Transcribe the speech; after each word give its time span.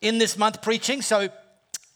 in 0.00 0.18
this 0.18 0.36
month 0.36 0.62
preaching, 0.62 1.02
so 1.02 1.28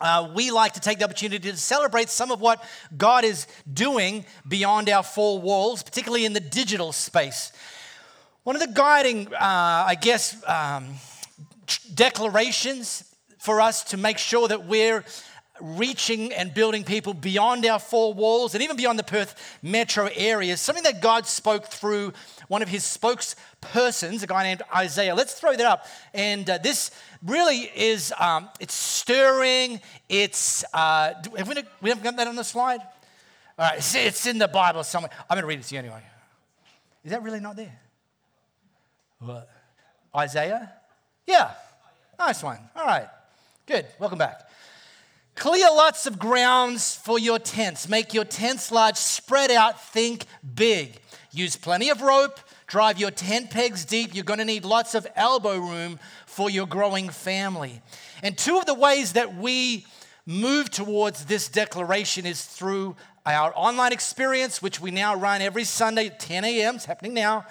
uh, 0.00 0.30
we 0.34 0.50
like 0.50 0.72
to 0.72 0.80
take 0.80 0.98
the 0.98 1.04
opportunity 1.04 1.50
to 1.50 1.56
celebrate 1.56 2.08
some 2.08 2.30
of 2.30 2.41
what 2.41 2.64
God 2.96 3.24
is 3.24 3.46
doing 3.72 4.24
beyond 4.48 4.88
our 4.88 5.02
four 5.02 5.38
walls, 5.38 5.82
particularly 5.82 6.24
in 6.24 6.32
the 6.32 6.41
digital 6.41 6.92
space. 6.92 7.52
One 8.42 8.56
of 8.56 8.62
the 8.62 8.72
guiding, 8.72 9.27
uh, 9.28 9.38
I 9.38 9.96
guess, 10.00 10.42
um, 10.48 10.94
declarations 11.94 13.05
for 13.38 13.60
us 13.60 13.84
to 13.84 13.96
make 13.96 14.19
sure 14.19 14.48
that 14.48 14.66
we're 14.66 15.05
reaching 15.60 16.32
and 16.32 16.52
building 16.52 16.84
people 16.84 17.14
beyond 17.14 17.64
our 17.66 17.78
four 17.78 18.12
walls 18.14 18.55
and 18.55 18.62
even 18.62 18.77
beyond 18.77 18.98
the 18.98 19.05
Perth 19.05 19.59
metro 19.62 20.09
area 20.14 20.56
something 20.56 20.84
that 20.84 21.00
God 21.00 21.27
spoke 21.27 21.66
through 21.66 22.12
one 22.48 22.62
of 22.62 22.69
his 22.69 22.83
spokespersons, 22.83 24.23
a 24.23 24.27
guy 24.27 24.42
named 24.42 24.62
Isaiah. 24.74 25.14
Let's 25.14 25.34
throw 25.34 25.55
that 25.55 25.66
up. 25.66 25.86
And 26.14 26.48
uh, 26.48 26.59
this 26.59 26.91
really 27.24 27.70
is, 27.74 28.12
um, 28.19 28.48
it's 28.59 28.74
stirring. 28.74 29.81
It's, 30.08 30.64
uh, 30.75 31.14
have 31.36 31.48
we, 31.48 31.55
we 31.81 31.91
haven't 31.91 32.05
got 32.05 32.16
that 32.16 32.27
on 32.27 32.36
the 32.36 32.44
slide? 32.44 32.81
All 33.58 33.66
right, 33.66 33.77
it's 33.78 34.27
in 34.27 34.38
the 34.38 34.48
Bible 34.48 34.83
somewhere. 34.84 35.11
I'm 35.28 35.36
going 35.36 35.42
to 35.42 35.47
read 35.47 35.61
it 35.61 35.64
to 35.64 35.75
you 35.75 35.81
anyway. 35.81 36.03
Is 37.05 37.11
that 37.11 37.22
really 37.22 37.41
not 37.41 37.56
there? 37.56 37.78
What? 39.19 39.48
Isaiah? 40.16 40.72
Yeah. 41.27 41.50
Nice 42.19 42.42
one. 42.42 42.58
All 42.75 42.86
right. 42.86 43.06
Good. 43.66 43.86
Welcome 43.98 44.19
back. 44.19 44.48
Clear 45.41 45.69
lots 45.70 46.05
of 46.05 46.19
grounds 46.19 46.94
for 46.94 47.19
your 47.19 47.38
tents. 47.38 47.88
Make 47.88 48.12
your 48.12 48.27
tents 48.27 48.70
large, 48.70 48.96
spread 48.96 49.50
out, 49.50 49.82
think 49.82 50.27
big. 50.55 51.00
Use 51.32 51.56
plenty 51.56 51.88
of 51.88 52.02
rope, 52.02 52.38
drive 52.66 53.00
your 53.00 53.10
tent 53.10 53.50
pegs 53.50 53.86
deep. 53.86 54.14
You're 54.14 54.22
going 54.24 54.41
to 54.41 54.44
need 54.44 54.66
lots 54.66 54.94
of 54.94 55.06
elbow 55.16 55.56
room 55.56 55.98
for 56.27 56.50
your 56.50 56.66
growing 56.66 57.08
family. 57.08 57.80
And 58.22 58.36
two 58.36 58.58
of 58.58 58.66
the 58.66 58.74
ways 58.74 59.14
that 59.14 59.34
we 59.34 59.86
move 60.27 60.69
towards 60.69 61.24
this 61.24 61.48
declaration 61.48 62.27
is 62.27 62.44
through 62.44 62.94
our 63.25 63.50
online 63.56 63.94
experience, 63.94 64.60
which 64.60 64.78
we 64.78 64.91
now 64.91 65.14
run 65.14 65.41
every 65.41 65.64
Sunday 65.64 66.08
at 66.08 66.20
10 66.20 66.44
a.m. 66.44 66.75
It's 66.75 66.84
happening 66.84 67.14
now 67.14 67.47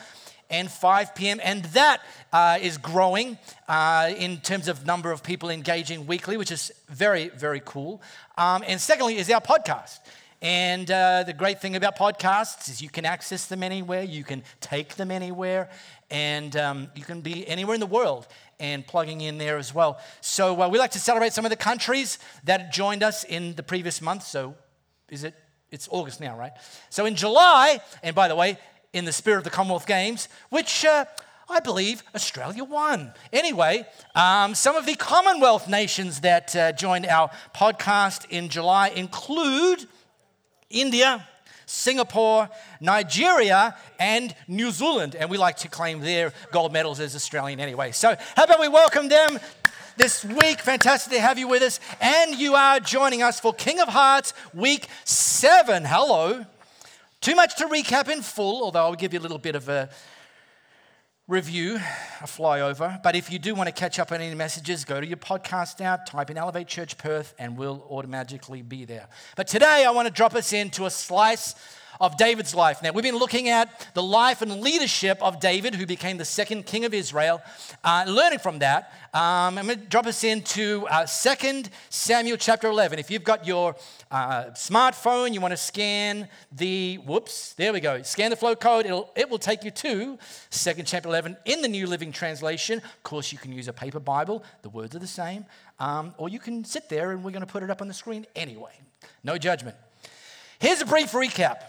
and 0.50 0.70
5 0.70 1.16
p.m. 1.16 1.40
And 1.44 1.64
that 1.66 2.02
uh, 2.34 2.58
is 2.62 2.78
growing 2.78 3.38
uh, 3.68 4.12
in 4.18 4.38
terms 4.38 4.68
of 4.68 4.86
number 4.86 5.12
of 5.12 5.24
people 5.24 5.50
engaging 5.50 6.08
weekly, 6.08 6.38
which 6.38 6.52
is 6.52 6.72
very, 6.88 7.30
very 7.30 7.62
cool. 7.64 8.02
Um, 8.38 8.64
and 8.68 8.80
secondly, 8.80 9.18
is 9.18 9.30
our 9.30 9.42
podcast. 9.42 10.00
And 10.42 10.90
uh, 10.90 11.24
the 11.24 11.34
great 11.34 11.60
thing 11.62 11.76
about 11.76 11.98
podcasts 11.98 12.70
is 12.70 12.82
you 12.82 12.90
can 12.90 13.06
access 13.06 13.48
them 13.48 13.62
anywhere, 13.62 14.04
you 14.04 14.24
can 14.24 14.44
take 14.62 14.96
them 14.96 15.12
anywhere, 15.12 15.70
and 16.10 16.56
um, 16.56 16.88
you 16.96 17.04
can 17.04 17.20
be 17.20 17.46
anywhere 17.46 17.74
in 17.74 17.82
the 17.82 17.86
world 17.86 18.26
and 18.58 18.88
plugging 18.88 19.20
in 19.20 19.38
there 19.38 19.58
as 19.58 19.74
well. 19.76 20.00
So 20.22 20.62
uh, 20.62 20.70
we 20.70 20.80
like 20.80 20.92
to 20.92 21.00
celebrate 21.00 21.34
some 21.34 21.46
of 21.46 21.52
the 21.52 21.58
countries 21.58 22.20
that 22.46 22.72
joined 22.72 23.04
us 23.04 23.26
in 23.26 23.54
the 23.56 23.64
previous 23.64 24.02
month. 24.02 24.24
So 24.24 24.56
is 25.10 25.24
it? 25.24 25.36
It's 25.72 25.88
August 25.92 26.20
now, 26.20 26.36
right? 26.38 26.54
So 26.90 27.06
in 27.06 27.16
July, 27.16 27.80
and 28.02 28.16
by 28.16 28.28
the 28.28 28.36
way, 28.36 28.58
in 28.94 29.06
the 29.06 29.12
spirit 29.12 29.40
of 29.40 29.44
the 29.44 29.50
Commonwealth 29.50 29.86
Games, 29.86 30.30
which 30.50 30.86
uh, 30.86 31.06
I 31.50 31.60
believe 31.60 32.04
Australia 32.14 32.64
won. 32.64 33.12
Anyway, 33.34 33.86
um, 34.16 34.54
some 34.54 34.76
of 34.76 34.86
the 34.86 34.96
Commonwealth 34.96 35.68
nations 35.68 36.22
that 36.22 36.56
uh, 36.56 36.72
joined 36.74 37.08
our 37.08 37.32
podcast 37.56 38.30
in 38.30 38.50
July 38.50 38.90
include 38.90 39.88
India, 40.70 41.28
Singapore, 41.66 42.50
Nigeria, 42.80 43.76
and 44.00 44.36
New 44.48 44.72
Zealand. 44.72 45.16
And 45.16 45.30
we 45.30 45.38
like 45.38 45.58
to 45.58 45.68
claim 45.68 46.02
their 46.02 46.34
gold 46.52 46.72
medals 46.72 47.00
as 47.00 47.16
Australian 47.16 47.60
anyway. 47.60 47.92
So, 47.92 48.16
how 48.36 48.44
about 48.44 48.60
we 48.60 48.68
welcome 48.68 49.10
them 49.10 49.40
this 49.98 50.24
week? 50.24 50.60
Fantastic 50.62 51.14
to 51.14 51.20
have 51.20 51.40
you 51.40 51.48
with 51.48 51.64
us. 51.64 51.80
And 52.00 52.36
you 52.36 52.56
are 52.56 52.80
joining 52.80 53.24
us 53.24 53.40
for 53.40 53.54
King 53.54 53.80
of 53.80 53.88
Hearts 53.88 54.34
Week 54.54 54.88
7. 55.04 55.86
Hello. 55.86 56.46
Too 57.22 57.36
much 57.36 57.58
to 57.58 57.66
recap 57.68 58.08
in 58.08 58.22
full, 58.22 58.64
although 58.64 58.80
I'll 58.80 58.96
give 58.96 59.14
you 59.14 59.20
a 59.20 59.22
little 59.22 59.40
bit 59.40 59.56
of 59.56 59.68
a 59.68 59.90
review, 61.28 61.76
a 61.76 62.26
flyover. 62.26 63.04
But 63.04 63.18
if 63.18 63.30
you 63.30 63.40
do 63.40 63.54
want 63.54 63.68
to 63.68 63.74
catch 63.74 64.00
up 64.00 64.14
on 64.14 64.22
any 64.22 64.34
messages, 64.36 64.86
go 64.86 65.02
to 65.02 65.06
your 65.06 65.18
podcast 65.18 65.82
now, 65.82 65.98
type 65.98 66.30
in 66.30 66.38
Elevate 66.38 66.68
Church 66.68 66.98
Perth, 66.98 67.36
and 67.38 67.58
we'll 67.58 67.86
automatically 67.90 68.62
be 68.62 68.86
there. 68.86 69.10
But 69.36 69.48
today 69.48 69.84
I 69.86 69.92
want 69.92 70.08
to 70.08 70.14
drop 70.14 70.34
us 70.34 70.54
into 70.54 70.86
a 70.86 70.90
slice 70.90 71.56
of 72.00 72.16
David's 72.16 72.56
life. 72.56 72.82
Now, 72.82 72.92
we've 72.92 73.04
been 73.04 73.18
looking 73.18 73.50
at 73.50 73.90
the 73.94 74.02
life 74.02 74.42
and 74.42 74.62
leadership 74.62 75.18
of 75.22 75.40
David, 75.40 75.76
who 75.76 75.86
became 75.86 76.18
the 76.18 76.26
second 76.26 76.66
king 76.66 76.86
of 76.86 76.94
Israel, 76.94 77.42
uh, 77.84 78.06
learning 78.08 78.40
from 78.40 78.60
that. 78.60 78.94
Um, 79.14 79.58
I'm 79.58 79.66
going 79.66 79.80
to 79.80 79.86
drop 79.86 80.06
us 80.06 80.24
into 80.24 80.88
uh, 80.90 81.06
2 81.06 81.64
Samuel 81.90 82.38
chapter 82.38 82.68
11. 82.68 83.00
If 83.00 83.12
you've 83.12 83.24
got 83.24 83.46
your 83.46 83.76
uh, 84.12 84.46
smartphone, 84.52 85.34
you 85.34 85.42
want 85.42 85.52
to 85.52 85.58
scan 85.58 86.30
the, 86.52 86.96
whoops, 87.06 87.54
there 87.54 87.74
we 87.74 87.82
go, 87.82 88.02
scan 88.04 88.30
the 88.30 88.38
flow 88.38 88.56
code, 88.56 88.86
It'll, 88.86 89.12
it 89.16 89.30
will 89.30 89.40
take 89.40 89.64
you 89.64 89.72
to 89.72 90.18
2 90.52 90.84
chapter 90.86 91.10
11 91.10 91.36
in 91.46 91.62
the 91.62 91.68
New 91.68 91.86
Living 91.86 92.12
Translation. 92.12 92.78
Of 92.78 93.04
course, 93.04 93.32
you 93.32 93.38
can 93.38 93.52
use 93.52 93.68
a 93.68 93.74
paper 93.74 94.00
Bible, 94.00 94.44
the 94.62 94.70
words 94.70 94.96
are 94.96 95.00
the 95.00 95.08
same, 95.08 95.46
um, 95.80 96.14
or 96.18 96.30
you 96.30 96.40
can 96.40 96.64
sit 96.64 96.88
there 96.88 97.12
and 97.12 97.24
we're 97.24 97.32
going 97.32 97.46
to 97.46 97.52
put 97.52 97.64
it 97.64 97.70
up 97.70 97.82
on 97.82 97.88
the 97.88 97.94
screen 97.94 98.26
anyway. 98.36 98.72
No 99.24 99.38
judgment. 99.38 99.76
Here's 100.60 100.82
a 100.82 100.86
brief 100.86 101.12
recap. 101.12 101.64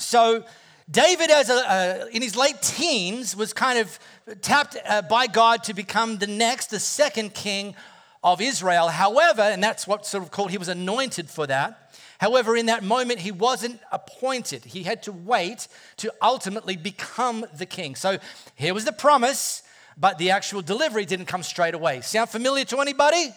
So, 0.00 0.44
David, 0.90 1.30
as 1.30 1.50
a, 1.50 1.54
uh, 1.54 2.06
in 2.12 2.22
his 2.22 2.34
late 2.34 2.60
teens, 2.62 3.36
was 3.36 3.52
kind 3.52 3.78
of 3.78 3.98
tapped 4.40 4.76
uh, 4.88 5.02
by 5.02 5.26
God 5.26 5.62
to 5.64 5.74
become 5.74 6.18
the 6.18 6.26
next, 6.26 6.70
the 6.70 6.80
second 6.80 7.34
king 7.34 7.76
of 8.24 8.40
Israel. 8.40 8.88
However, 8.88 9.42
and 9.42 9.62
that's 9.62 9.86
what 9.86 10.04
sort 10.04 10.24
of 10.24 10.30
called, 10.30 10.50
he 10.50 10.58
was 10.58 10.68
anointed 10.68 11.30
for 11.30 11.46
that. 11.46 11.94
However, 12.18 12.56
in 12.56 12.66
that 12.66 12.82
moment, 12.82 13.20
he 13.20 13.30
wasn't 13.30 13.80
appointed. 13.92 14.64
He 14.64 14.82
had 14.82 15.02
to 15.04 15.12
wait 15.12 15.68
to 15.98 16.12
ultimately 16.20 16.76
become 16.76 17.46
the 17.56 17.66
king. 17.66 17.94
So 17.94 18.18
here 18.56 18.74
was 18.74 18.84
the 18.84 18.92
promise, 18.92 19.62
but 19.96 20.18
the 20.18 20.30
actual 20.30 20.60
delivery 20.60 21.06
didn't 21.06 21.26
come 21.26 21.42
straight 21.42 21.74
away. 21.74 22.02
Sound 22.02 22.28
familiar 22.28 22.64
to 22.66 22.80
anybody? 22.80 23.32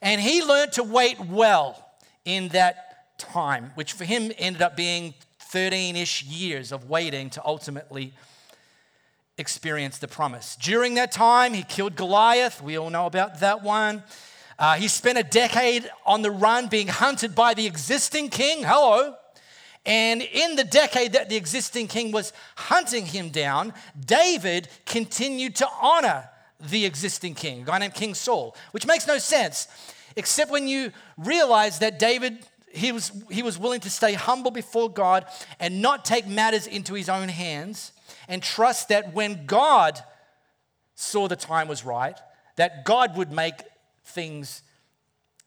And 0.00 0.20
he 0.20 0.42
learned 0.42 0.72
to 0.72 0.82
wait 0.82 1.20
well 1.20 1.84
in 2.24 2.48
that 2.48 3.18
time, 3.18 3.72
which 3.74 3.92
for 3.92 4.04
him 4.04 4.32
ended 4.38 4.62
up 4.62 4.76
being 4.76 5.12
13 5.50 5.96
ish 5.96 6.22
years 6.22 6.70
of 6.70 6.88
waiting 6.88 7.28
to 7.30 7.42
ultimately 7.44 8.12
experience 9.36 9.98
the 9.98 10.06
promise. 10.06 10.54
During 10.54 10.94
that 10.94 11.10
time, 11.10 11.54
he 11.54 11.64
killed 11.64 11.96
Goliath. 11.96 12.62
We 12.62 12.78
all 12.78 12.88
know 12.88 13.06
about 13.06 13.40
that 13.40 13.64
one. 13.64 14.04
Uh, 14.60 14.74
he 14.74 14.86
spent 14.86 15.18
a 15.18 15.24
decade 15.24 15.90
on 16.06 16.22
the 16.22 16.30
run 16.30 16.68
being 16.68 16.86
hunted 16.86 17.34
by 17.34 17.54
the 17.54 17.66
existing 17.66 18.28
king. 18.28 18.62
Hello. 18.62 19.16
And 19.84 20.22
in 20.22 20.54
the 20.54 20.62
decade 20.62 21.14
that 21.14 21.28
the 21.28 21.36
existing 21.36 21.88
king 21.88 22.12
was 22.12 22.32
hunting 22.54 23.06
him 23.06 23.30
down, 23.30 23.72
David 23.98 24.68
continued 24.86 25.56
to 25.56 25.68
honor 25.82 26.28
the 26.60 26.84
existing 26.84 27.34
king, 27.34 27.62
a 27.62 27.64
guy 27.64 27.78
named 27.78 27.94
King 27.94 28.14
Saul, 28.14 28.54
which 28.70 28.86
makes 28.86 29.06
no 29.06 29.18
sense, 29.18 29.66
except 30.14 30.50
when 30.50 30.68
you 30.68 30.92
realize 31.16 31.78
that 31.80 31.98
David 31.98 32.38
he 32.72 32.92
was, 32.92 33.12
he 33.30 33.42
was 33.42 33.58
willing 33.58 33.80
to 33.80 33.90
stay 33.90 34.14
humble 34.14 34.50
before 34.50 34.90
God 34.90 35.26
and 35.58 35.82
not 35.82 36.04
take 36.04 36.26
matters 36.26 36.66
into 36.66 36.94
his 36.94 37.08
own 37.08 37.28
hands 37.28 37.92
and 38.28 38.42
trust 38.42 38.88
that 38.88 39.12
when 39.14 39.46
God 39.46 39.98
saw 40.94 41.28
the 41.28 41.36
time 41.36 41.68
was 41.68 41.84
right, 41.84 42.18
that 42.56 42.84
God 42.84 43.16
would 43.16 43.32
make 43.32 43.54
things 44.04 44.62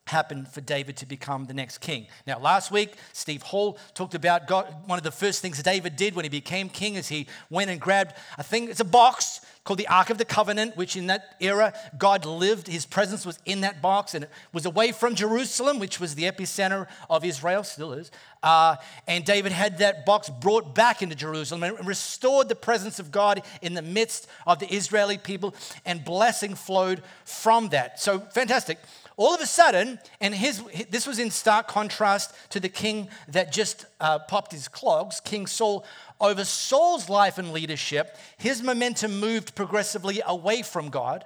happen 0.06 0.44
for 0.44 0.60
David 0.60 0.96
to 0.98 1.06
become 1.06 1.46
the 1.46 1.54
next 1.54 1.78
king. 1.78 2.06
Now, 2.26 2.38
last 2.38 2.70
week, 2.70 2.94
Steve 3.12 3.42
Hall 3.42 3.78
talked 3.94 4.14
about 4.14 4.46
God, 4.46 4.74
one 4.86 4.98
of 4.98 5.04
the 5.04 5.10
first 5.10 5.40
things 5.40 5.62
David 5.62 5.96
did 5.96 6.14
when 6.14 6.24
he 6.24 6.28
became 6.28 6.68
king 6.68 6.96
is 6.96 7.08
he 7.08 7.26
went 7.48 7.70
and 7.70 7.80
grabbed 7.80 8.14
a 8.36 8.42
thing, 8.42 8.68
it's 8.68 8.80
a 8.80 8.84
box 8.84 9.40
called 9.64 9.78
the 9.78 9.88
Ark 9.88 10.10
of 10.10 10.18
the 10.18 10.26
Covenant, 10.26 10.76
which 10.76 10.94
in 10.94 11.06
that 11.06 11.36
era, 11.40 11.72
God 11.96 12.26
lived, 12.26 12.66
his 12.66 12.84
presence 12.84 13.24
was 13.24 13.38
in 13.46 13.62
that 13.62 13.80
box, 13.80 14.14
and 14.14 14.24
it 14.24 14.30
was 14.52 14.66
away 14.66 14.92
from 14.92 15.14
Jerusalem, 15.14 15.78
which 15.78 15.98
was 15.98 16.14
the 16.14 16.24
epicenter 16.24 16.86
of 17.08 17.24
Israel, 17.24 17.64
still 17.64 17.94
is. 17.94 18.10
Uh, 18.42 18.76
and 19.06 19.24
David 19.24 19.52
had 19.52 19.78
that 19.78 20.04
box 20.04 20.28
brought 20.28 20.74
back 20.74 21.00
into 21.00 21.14
Jerusalem 21.14 21.62
and 21.62 21.86
restored 21.86 22.50
the 22.50 22.54
presence 22.54 22.98
of 22.98 23.10
God 23.10 23.42
in 23.62 23.72
the 23.72 23.80
midst 23.80 24.26
of 24.46 24.58
the 24.58 24.66
Israeli 24.66 25.16
people, 25.16 25.54
and 25.86 26.04
blessing 26.04 26.54
flowed 26.54 27.02
from 27.24 27.70
that. 27.70 27.98
So, 27.98 28.18
fantastic 28.18 28.78
all 29.16 29.34
of 29.34 29.40
a 29.40 29.46
sudden, 29.46 29.98
and 30.20 30.34
his, 30.34 30.62
this 30.90 31.06
was 31.06 31.18
in 31.18 31.30
stark 31.30 31.68
contrast 31.68 32.34
to 32.50 32.58
the 32.58 32.68
king 32.68 33.08
that 33.28 33.52
just 33.52 33.86
uh, 34.00 34.18
popped 34.18 34.52
his 34.52 34.66
clogs, 34.66 35.20
King 35.20 35.46
Saul. 35.46 35.84
Over 36.20 36.44
Saul's 36.44 37.08
life 37.08 37.38
and 37.38 37.52
leadership, 37.52 38.16
his 38.38 38.62
momentum 38.62 39.20
moved 39.20 39.54
progressively 39.54 40.20
away 40.26 40.62
from 40.62 40.88
God, 40.88 41.24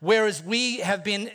whereas 0.00 0.42
we 0.42 0.78
have 0.78 1.04
been 1.04 1.30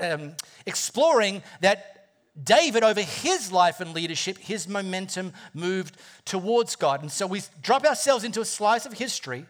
uh, 0.00 0.14
um, 0.14 0.34
exploring 0.66 1.42
that 1.60 2.08
David, 2.42 2.82
over 2.82 3.02
his 3.02 3.52
life 3.52 3.80
and 3.80 3.92
leadership, 3.92 4.38
his 4.38 4.66
momentum 4.66 5.32
moved 5.52 5.96
towards 6.24 6.76
God. 6.76 7.02
And 7.02 7.12
so 7.12 7.26
we 7.26 7.42
drop 7.60 7.84
ourselves 7.84 8.24
into 8.24 8.40
a 8.40 8.44
slice 8.44 8.86
of 8.86 8.94
history 8.94 9.46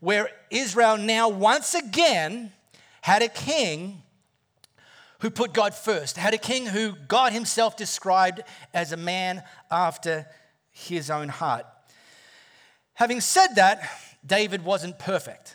where 0.00 0.28
Israel 0.50 0.98
now 0.98 1.28
once 1.28 1.74
again 1.74 2.52
had 3.02 3.22
a 3.22 3.28
king 3.28 4.02
who 5.22 5.30
put 5.30 5.52
God 5.52 5.72
first, 5.72 6.16
had 6.16 6.34
a 6.34 6.38
king 6.38 6.66
who 6.66 6.94
God 7.06 7.32
himself 7.32 7.76
described 7.76 8.42
as 8.74 8.90
a 8.90 8.96
man 8.96 9.44
after 9.70 10.26
his 10.72 11.10
own 11.10 11.28
heart. 11.28 11.64
Having 12.94 13.20
said 13.20 13.54
that, 13.54 13.88
David 14.26 14.64
wasn't 14.64 14.98
perfect. 14.98 15.54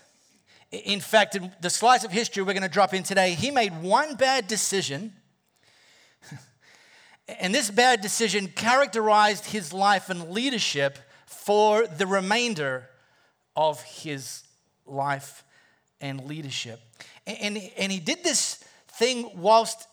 In 0.71 1.01
fact, 1.01 1.35
in 1.35 1.51
the 1.59 1.69
slice 1.69 2.05
of 2.05 2.11
history 2.11 2.43
we're 2.43 2.53
going 2.53 2.63
to 2.63 2.69
drop 2.69 2.93
in 2.93 3.03
today, 3.03 3.33
he 3.33 3.51
made 3.51 3.81
one 3.81 4.15
bad 4.15 4.47
decision. 4.47 5.13
And 7.41 7.53
this 7.53 7.69
bad 7.69 7.99
decision 7.99 8.47
characterized 8.47 9.47
his 9.47 9.73
life 9.73 10.09
and 10.09 10.29
leadership 10.29 10.97
for 11.25 11.85
the 11.85 12.07
remainder 12.07 12.89
of 13.53 13.81
his 13.81 14.43
life 14.85 15.43
and 15.99 16.23
leadership. 16.23 16.79
And, 17.25 17.57
and 17.77 17.91
he 17.91 17.99
did 17.99 18.23
this 18.23 18.63
thing 18.97 19.29
whilst 19.35 19.88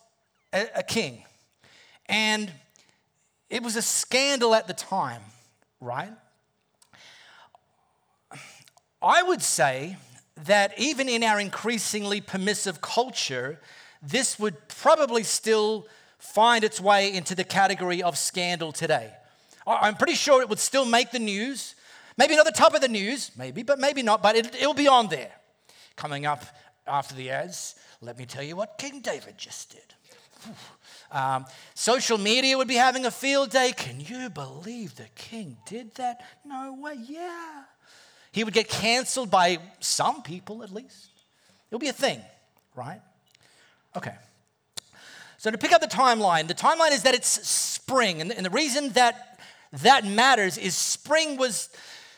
a, 0.52 0.66
a 0.76 0.82
king. 0.82 1.24
And 2.06 2.50
it 3.50 3.62
was 3.62 3.76
a 3.76 3.82
scandal 3.82 4.54
at 4.54 4.66
the 4.66 4.74
time, 4.74 5.22
right? 5.80 6.12
I 9.02 9.22
would 9.22 9.42
say 9.42 9.96
that 10.44 10.72
even 10.78 11.08
in 11.08 11.22
our 11.22 11.38
increasingly 11.38 12.20
permissive 12.20 12.80
culture, 12.80 13.60
this 14.02 14.38
would 14.38 14.68
probably 14.68 15.22
still 15.22 15.86
find 16.18 16.64
its 16.64 16.80
way 16.80 17.12
into 17.12 17.34
the 17.34 17.44
category 17.44 18.02
of 18.02 18.16
scandal 18.16 18.72
today. 18.72 19.12
I'm 19.66 19.96
pretty 19.96 20.14
sure 20.14 20.42
it 20.42 20.48
would 20.48 20.58
still 20.58 20.84
make 20.84 21.10
the 21.10 21.18
news. 21.18 21.74
Maybe 22.16 22.36
not 22.36 22.46
the 22.46 22.52
top 22.52 22.74
of 22.74 22.80
the 22.80 22.88
news, 22.88 23.30
maybe, 23.36 23.62
but 23.62 23.78
maybe 23.78 24.02
not, 24.02 24.22
but 24.22 24.36
it, 24.36 24.56
will 24.60 24.74
be 24.74 24.88
on 24.88 25.08
there. 25.08 25.32
Coming 25.96 26.26
up 26.26 26.44
after 26.86 27.14
the 27.14 27.30
ads, 27.30 27.76
let 28.00 28.18
me 28.18 28.26
tell 28.26 28.42
you 28.42 28.56
what 28.56 28.78
King 28.78 29.00
David 29.00 29.38
just 29.38 29.70
did. 29.72 29.94
Um, 31.10 31.46
social 31.74 32.18
media 32.18 32.58
would 32.58 32.68
be 32.68 32.74
having 32.74 33.06
a 33.06 33.10
field 33.10 33.50
day. 33.50 33.72
Can 33.76 34.00
you 34.00 34.28
believe 34.30 34.96
the 34.96 35.08
king 35.14 35.56
did 35.64 35.94
that? 35.94 36.24
No 36.44 36.74
way, 36.74 36.96
yeah. 37.06 37.62
He 38.32 38.42
would 38.42 38.52
get 38.52 38.68
canceled 38.68 39.30
by 39.30 39.58
some 39.78 40.22
people 40.22 40.64
at 40.64 40.72
least. 40.72 41.10
It'll 41.70 41.78
be 41.78 41.88
a 41.88 41.92
thing, 41.92 42.20
right? 42.74 43.00
Okay. 43.96 44.14
So 45.38 45.50
to 45.50 45.58
pick 45.58 45.72
up 45.72 45.80
the 45.80 45.86
timeline, 45.86 46.48
the 46.48 46.54
timeline 46.54 46.92
is 46.92 47.02
that 47.04 47.14
it's 47.14 47.28
spring. 47.28 48.20
And 48.20 48.44
the 48.44 48.50
reason 48.50 48.88
that 48.90 49.38
that 49.82 50.04
matters 50.06 50.58
is 50.58 50.74
spring 50.74 51.36
was 51.36 51.68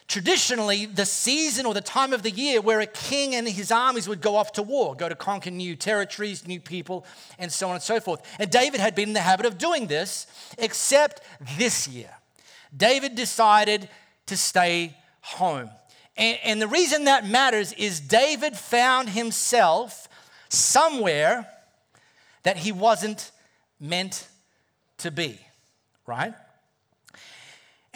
traditionally 0.08 0.86
the 0.86 1.04
season 1.04 1.66
or 1.66 1.74
the 1.74 1.80
time 1.80 2.12
of 2.12 2.22
the 2.22 2.30
year 2.30 2.60
where 2.60 2.80
a 2.80 2.86
king 2.86 3.34
and 3.34 3.48
his 3.48 3.72
armies 3.72 4.08
would 4.08 4.20
go 4.20 4.36
off 4.36 4.52
to 4.52 4.62
war, 4.62 4.94
go 4.94 5.08
to 5.08 5.14
conquer 5.14 5.50
new 5.50 5.74
territories, 5.74 6.46
new 6.46 6.60
people, 6.60 7.04
and 7.38 7.52
so 7.52 7.68
on 7.68 7.74
and 7.74 7.82
so 7.82 7.98
forth. 7.98 8.22
And 8.38 8.50
David 8.50 8.80
had 8.80 8.94
been 8.94 9.08
in 9.08 9.14
the 9.14 9.20
habit 9.20 9.46
of 9.46 9.58
doing 9.58 9.86
this, 9.86 10.26
except 10.58 11.22
this 11.58 11.88
year. 11.88 12.10
David 12.76 13.14
decided 13.14 13.88
to 14.26 14.36
stay 14.36 14.96
home. 15.20 15.70
And, 16.16 16.38
and 16.44 16.62
the 16.62 16.68
reason 16.68 17.04
that 17.04 17.26
matters 17.26 17.72
is 17.72 18.00
David 18.00 18.56
found 18.56 19.08
himself 19.08 20.08
somewhere 20.48 21.48
that 22.44 22.56
he 22.56 22.70
wasn't 22.70 23.32
meant 23.80 24.28
to 24.98 25.10
be, 25.10 25.38
right? 26.06 26.34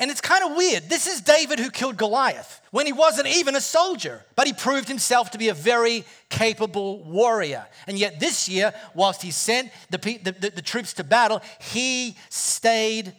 And 0.01 0.11
it's 0.11 0.23
kind 0.23 0.43
of 0.43 0.57
weird. 0.57 0.89
This 0.89 1.07
is 1.07 1.21
David 1.21 1.59
who 1.59 1.71
killed 1.71 1.99
Goliath 1.99 2.63
when 2.71 2.87
he 2.87 2.93
wasn't 2.93 3.29
even 3.29 3.55
a 3.55 3.61
soldier, 3.61 4.25
but 4.35 4.47
he 4.47 4.55
proved 4.55 4.89
himself 4.89 5.31
to 5.33 5.39
be 5.39 5.51
a 5.51 5.55
very 5.55 6.07
capable 6.31 7.05
warrior. 7.05 7.67
And 7.87 7.99
yet, 7.99 8.19
this 8.19 8.49
year, 8.49 8.73
whilst 8.95 9.21
he 9.21 9.31
sent 9.31 9.71
the, 9.91 9.99
the, 9.99 10.33
the, 10.33 10.51
the 10.57 10.63
troops 10.63 10.95
to 10.95 11.05
battle, 11.05 11.43
he 11.61 12.17
stayed 12.31 13.13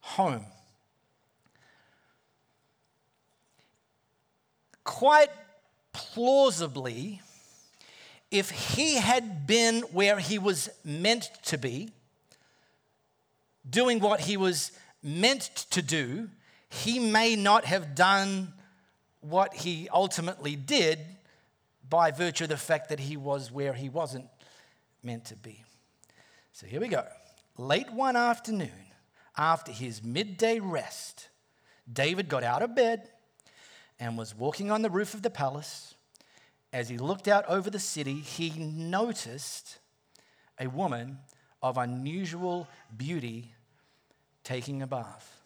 home. 0.00 0.44
Quite 4.82 5.30
plausibly, 5.92 7.22
if 8.32 8.50
he 8.50 8.96
had 8.96 9.46
been 9.46 9.82
where 9.92 10.18
he 10.18 10.40
was 10.40 10.70
meant 10.84 11.30
to 11.44 11.56
be, 11.56 11.90
doing 13.68 14.00
what 14.00 14.20
he 14.20 14.36
was 14.36 14.72
meant 15.02 15.42
to 15.70 15.82
do, 15.82 16.28
he 16.68 16.98
may 16.98 17.36
not 17.36 17.64
have 17.64 17.94
done 17.94 18.52
what 19.20 19.54
he 19.54 19.88
ultimately 19.92 20.56
did 20.56 20.98
by 21.88 22.10
virtue 22.10 22.44
of 22.44 22.50
the 22.50 22.56
fact 22.56 22.88
that 22.88 23.00
he 23.00 23.16
was 23.16 23.50
where 23.50 23.72
he 23.72 23.88
wasn't 23.88 24.26
meant 25.02 25.24
to 25.26 25.36
be. 25.36 25.62
So 26.52 26.66
here 26.66 26.80
we 26.80 26.88
go. 26.88 27.04
Late 27.58 27.92
one 27.92 28.16
afternoon, 28.16 28.70
after 29.36 29.72
his 29.72 30.02
midday 30.02 30.58
rest, 30.58 31.28
David 31.90 32.28
got 32.28 32.42
out 32.42 32.62
of 32.62 32.74
bed 32.74 33.08
and 33.98 34.18
was 34.18 34.34
walking 34.34 34.70
on 34.70 34.82
the 34.82 34.90
roof 34.90 35.14
of 35.14 35.22
the 35.22 35.30
palace. 35.30 35.94
As 36.72 36.88
he 36.88 36.98
looked 36.98 37.28
out 37.28 37.46
over 37.46 37.70
the 37.70 37.78
city, 37.78 38.14
he 38.14 38.50
noticed 38.58 39.78
a 40.60 40.68
woman 40.68 41.18
of 41.62 41.78
unusual 41.78 42.68
beauty 42.96 43.54
taking 44.46 44.80
a 44.80 44.86
bath. 44.86 45.40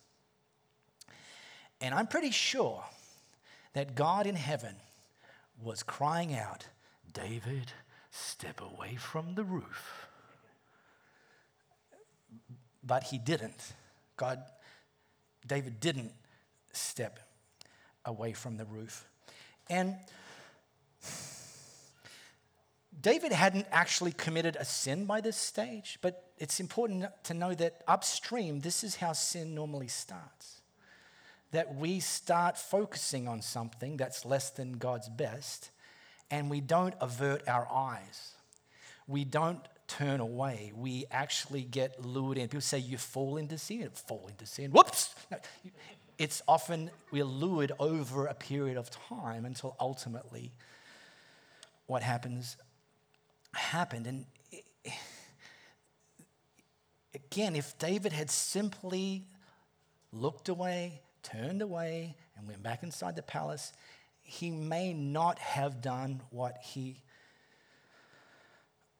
And 1.81 1.94
I'm 1.94 2.06
pretty 2.06 2.31
sure 2.31 2.85
that 3.73 3.94
God 3.94 4.26
in 4.26 4.35
heaven 4.35 4.76
was 5.62 5.82
crying 5.82 6.35
out, 6.35 6.67
David, 7.11 7.73
step 8.11 8.61
away 8.61 8.97
from 8.97 9.37
the 9.37 9.42
roof. 9.42 10.07
But 12.85 13.04
he 13.04 13.16
didn't. 13.16 13.73
God, 14.19 14.42
David 15.47 15.80
didn't 15.80 16.12
step 16.73 17.21
away 18.04 18.35
from 18.35 18.59
the 18.59 18.66
roof. 18.66 19.09
And 19.71 19.97
David 23.00 23.33
hadn't 23.33 23.66
actually 23.71 24.12
committed 24.12 24.57
a 24.57 24.66
sin 24.66 25.07
by 25.07 25.23
this 25.23 25.38
stage, 25.38 25.99
but 26.02 26.29
it's 26.40 26.59
important 26.59 27.04
to 27.25 27.35
know 27.35 27.54
that 27.54 27.82
upstream, 27.87 28.61
this 28.61 28.82
is 28.82 28.97
how 28.97 29.12
sin 29.12 29.54
normally 29.54 29.88
starts. 29.88 30.62
That 31.52 31.75
we 31.75 32.00
start 32.00 32.56
focusing 32.56 33.28
on 33.28 33.42
something 33.42 33.99
that's 33.99 34.25
less 34.25 34.50
than 34.50 34.78
God's 34.78 35.09
best, 35.11 35.70
and 36.30 36.49
we 36.49 36.61
don't 36.61 36.94
avert 37.00 37.47
our 37.47 37.68
eyes. 37.70 38.32
We 39.06 39.25
don't 39.25 39.61
turn 39.87 40.20
away. 40.20 40.73
We 40.75 41.04
actually 41.11 41.62
get 41.62 42.04
lured 42.04 42.38
in. 42.38 42.49
People 42.49 42.61
say 42.62 42.78
you 42.78 42.97
fall 42.97 43.37
into 43.37 43.59
sin, 43.59 43.90
fall 43.92 44.26
into 44.28 44.47
sin. 44.47 44.70
Whoops! 44.70 45.14
No, 45.30 45.38
it's 46.16 46.42
often 46.47 46.90
we're 47.11 47.25
lured 47.25 47.73
over 47.78 48.26
a 48.26 48.35
period 48.35 48.78
of 48.78 48.90
time 48.90 49.44
until 49.44 49.76
ultimately 49.78 50.52
what 51.87 52.02
happens 52.02 52.56
happened. 53.52 54.06
And 54.06 54.25
again, 57.14 57.57
if 57.57 57.79
David 57.79 58.12
had 58.12 58.31
simply 58.31 59.25
looked 60.12 60.49
away, 60.49 61.00
turned 61.23 61.62
away, 61.62 62.17
and 62.37 62.47
went 62.47 62.62
back 62.62 62.83
inside 62.83 63.17
the 63.17 63.23
palace, 63.23 63.73
he 64.23 64.50
may 64.50 64.93
not 64.93 65.38
have 65.38 65.81
done 65.81 66.23
what 66.31 66.59
he 66.62 67.02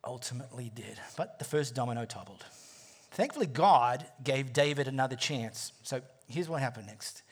ultimately 0.05 0.71
did. 0.75 0.99
But 1.17 1.39
the 1.39 1.45
first 1.45 1.75
domino 1.75 2.05
toppled. 2.05 2.45
Thankfully, 3.13 3.47
God 3.47 4.07
gave 4.23 4.53
David 4.53 4.89
another 4.89 5.17
chance. 5.17 5.73
So 5.83 6.01
here's 6.29 6.49
what 6.49 6.61
happened 6.61 6.87
next. 6.87 7.23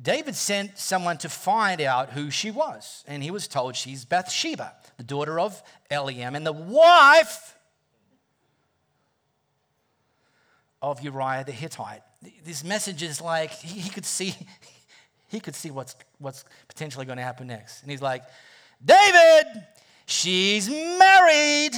David 0.00 0.36
sent 0.36 0.78
someone 0.78 1.18
to 1.18 1.28
find 1.28 1.80
out 1.80 2.10
who 2.10 2.30
she 2.30 2.50
was, 2.50 3.04
and 3.08 3.22
he 3.22 3.32
was 3.32 3.48
told 3.48 3.74
she's 3.74 4.04
Bathsheba, 4.04 4.74
the 4.96 5.02
daughter 5.02 5.40
of 5.40 5.60
Eliam, 5.90 6.36
and 6.36 6.46
the 6.46 6.52
wife 6.52 7.57
of 10.80 11.00
Uriah 11.00 11.44
the 11.44 11.52
Hittite. 11.52 12.02
This 12.44 12.64
message 12.64 13.02
is 13.02 13.20
like 13.20 13.50
he 13.50 13.88
could 13.90 14.06
see, 14.06 14.34
he 15.28 15.40
could 15.40 15.54
see 15.54 15.70
what's, 15.70 15.96
what's 16.18 16.44
potentially 16.68 17.06
going 17.06 17.18
to 17.18 17.24
happen 17.24 17.46
next. 17.46 17.82
And 17.82 17.90
he's 17.90 18.02
like, 18.02 18.22
David, 18.84 19.46
she's 20.06 20.68
married. 20.68 21.72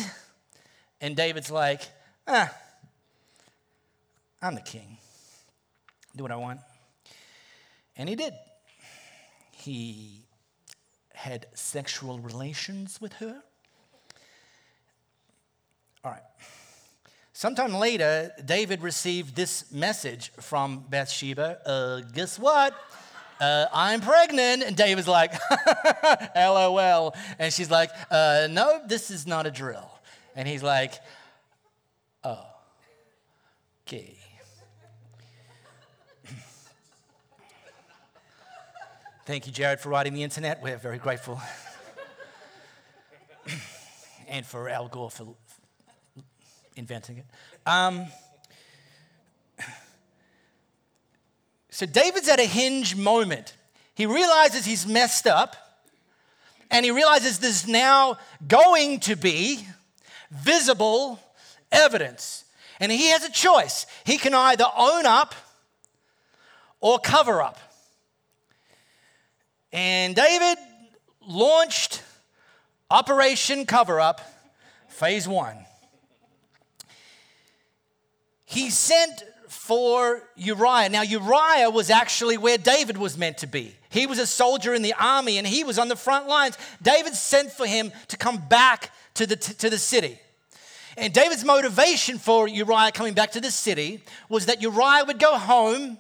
And 1.01 1.17
David's 1.17 1.51
like, 1.51 1.83
ah, 2.27 2.55
I'm 4.43 4.55
the 4.55 4.61
king. 4.61 4.99
Do 6.17 6.25
what 6.25 6.33
I 6.33 6.37
want. 6.37 6.61
And 7.97 8.09
he 8.09 8.17
did. 8.17 8.35
He 9.53 10.25
had 11.15 11.47
sexual 11.55 12.19
relations 12.19 12.99
with 13.01 13.13
her. 13.15 13.43
All 16.03 16.11
right. 16.11 16.23
Sometime 17.41 17.73
later, 17.73 18.31
David 18.45 18.83
received 18.83 19.35
this 19.35 19.73
message 19.73 20.31
from 20.41 20.85
Bathsheba 20.91 21.59
uh, 21.65 22.01
Guess 22.13 22.39
what? 22.39 22.75
Uh, 23.41 23.65
I'm 23.73 24.03
pregnant. 24.03 24.63
And 24.63 24.77
David's 24.77 25.09
like, 25.09 25.33
LOL. 26.37 27.17
And 27.39 27.51
she's 27.51 27.71
like, 27.71 27.89
uh, 28.11 28.49
No, 28.51 28.83
this 28.87 29.11
is 29.11 29.27
not 29.27 29.47
a 29.47 29.51
drill. 29.51 29.91
And 30.37 30.47
he's 30.47 30.63
like, 30.63 30.93
Oh, 32.23 32.45
okay. 33.87 34.19
Thank 39.25 39.47
you, 39.47 39.53
Jared, 39.55 39.81
for 39.81 39.89
writing 39.89 40.13
the 40.13 40.25
internet. 40.25 40.61
We're 40.63 40.77
very 40.77 40.99
grateful. 40.99 41.41
and 44.29 44.45
for 44.45 44.69
Al 44.69 44.89
Gore 44.89 45.11
for 45.11 45.37
inventing 46.77 47.19
it. 47.19 47.25
Um, 47.67 48.07
so 51.71 51.87
David's 51.87 52.29
at 52.29 52.41
a 52.41 52.45
hinge 52.45 52.97
moment. 52.97 53.55
He 53.95 54.07
realizes 54.07 54.65
he's 54.65 54.87
messed 54.87 55.27
up, 55.27 55.57
and 56.71 56.85
he 56.85 56.91
realizes 56.91 57.39
there's 57.39 57.67
now 57.67 58.19
going 58.47 59.01
to 59.01 59.17
be 59.17 59.67
visible 60.31 61.21
evidence. 61.71 62.45
And 62.79 62.91
he 62.91 63.09
has 63.09 63.25
a 63.25 63.31
choice. 63.31 63.87
He 64.05 64.17
can 64.17 64.35
either 64.35 64.65
own 64.77 65.05
up 65.05 65.35
or 66.81 66.99
cover 66.99 67.43
up. 67.43 67.59
And 69.73 70.17
David 70.17 70.59
launched 71.27 72.03
Operation 72.91 73.67
Cover 73.67 74.01
Up, 74.01 74.21
phase 74.89 75.29
one. 75.29 75.57
He 78.51 78.71
sent 78.71 79.23
for 79.47 80.25
Uriah. 80.35 80.89
Now, 80.89 81.03
Uriah 81.03 81.71
was 81.71 81.89
actually 81.89 82.37
where 82.37 82.59
David 82.59 82.97
was 82.97 83.17
meant 83.17 83.39
to 83.39 83.47
be. 83.47 83.77
He 83.91 84.09
was 84.09 84.19
a 84.19 84.27
soldier 84.27 84.75
in 84.75 84.83
the 84.83 84.93
army 84.95 85.39
and 85.39 85.47
he 85.47 85.63
was 85.63 85.79
on 85.79 85.87
the 85.87 85.95
front 85.95 86.27
lines. 86.27 86.59
David 86.83 87.15
sent 87.15 87.53
for 87.53 87.65
him 87.65 87.93
to 88.09 88.17
come 88.17 88.39
back 88.49 88.91
to 89.15 89.25
the, 89.25 89.37
to 89.37 89.71
the 89.71 89.79
city. 89.79 90.19
And 90.97 91.15
David's 91.15 91.45
motivation 91.45 92.19
for 92.19 92.49
Uriah 92.49 92.91
coming 92.91 93.15
back 93.15 93.31
to 93.33 93.41
the 93.41 93.53
city 93.53 94.03
was 94.29 94.47
that 94.47 94.61
Uriah 94.61 95.05
would 95.07 95.21
go 95.21 95.39
home, 95.39 95.97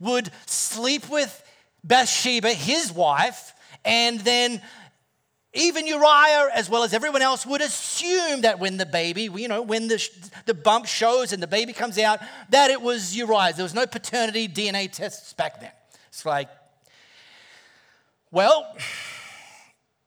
would 0.00 0.28
sleep 0.46 1.08
with 1.08 1.40
Bathsheba, 1.84 2.48
his 2.48 2.90
wife, 2.90 3.54
and 3.84 4.18
then 4.20 4.60
even 5.52 5.86
Uriah, 5.86 6.48
as 6.54 6.70
well 6.70 6.84
as 6.84 6.94
everyone 6.94 7.22
else, 7.22 7.44
would 7.44 7.60
assume 7.60 8.42
that 8.42 8.60
when 8.60 8.76
the 8.76 8.86
baby, 8.86 9.28
you 9.34 9.48
know, 9.48 9.62
when 9.62 9.88
the, 9.88 10.08
the 10.46 10.54
bump 10.54 10.86
shows 10.86 11.32
and 11.32 11.42
the 11.42 11.48
baby 11.48 11.72
comes 11.72 11.98
out, 11.98 12.20
that 12.50 12.70
it 12.70 12.80
was 12.80 13.16
Uriah. 13.16 13.52
There 13.54 13.64
was 13.64 13.74
no 13.74 13.86
paternity 13.86 14.46
DNA 14.46 14.90
tests 14.90 15.32
back 15.32 15.60
then. 15.60 15.72
It's 16.08 16.24
like, 16.24 16.48
well, 18.30 18.76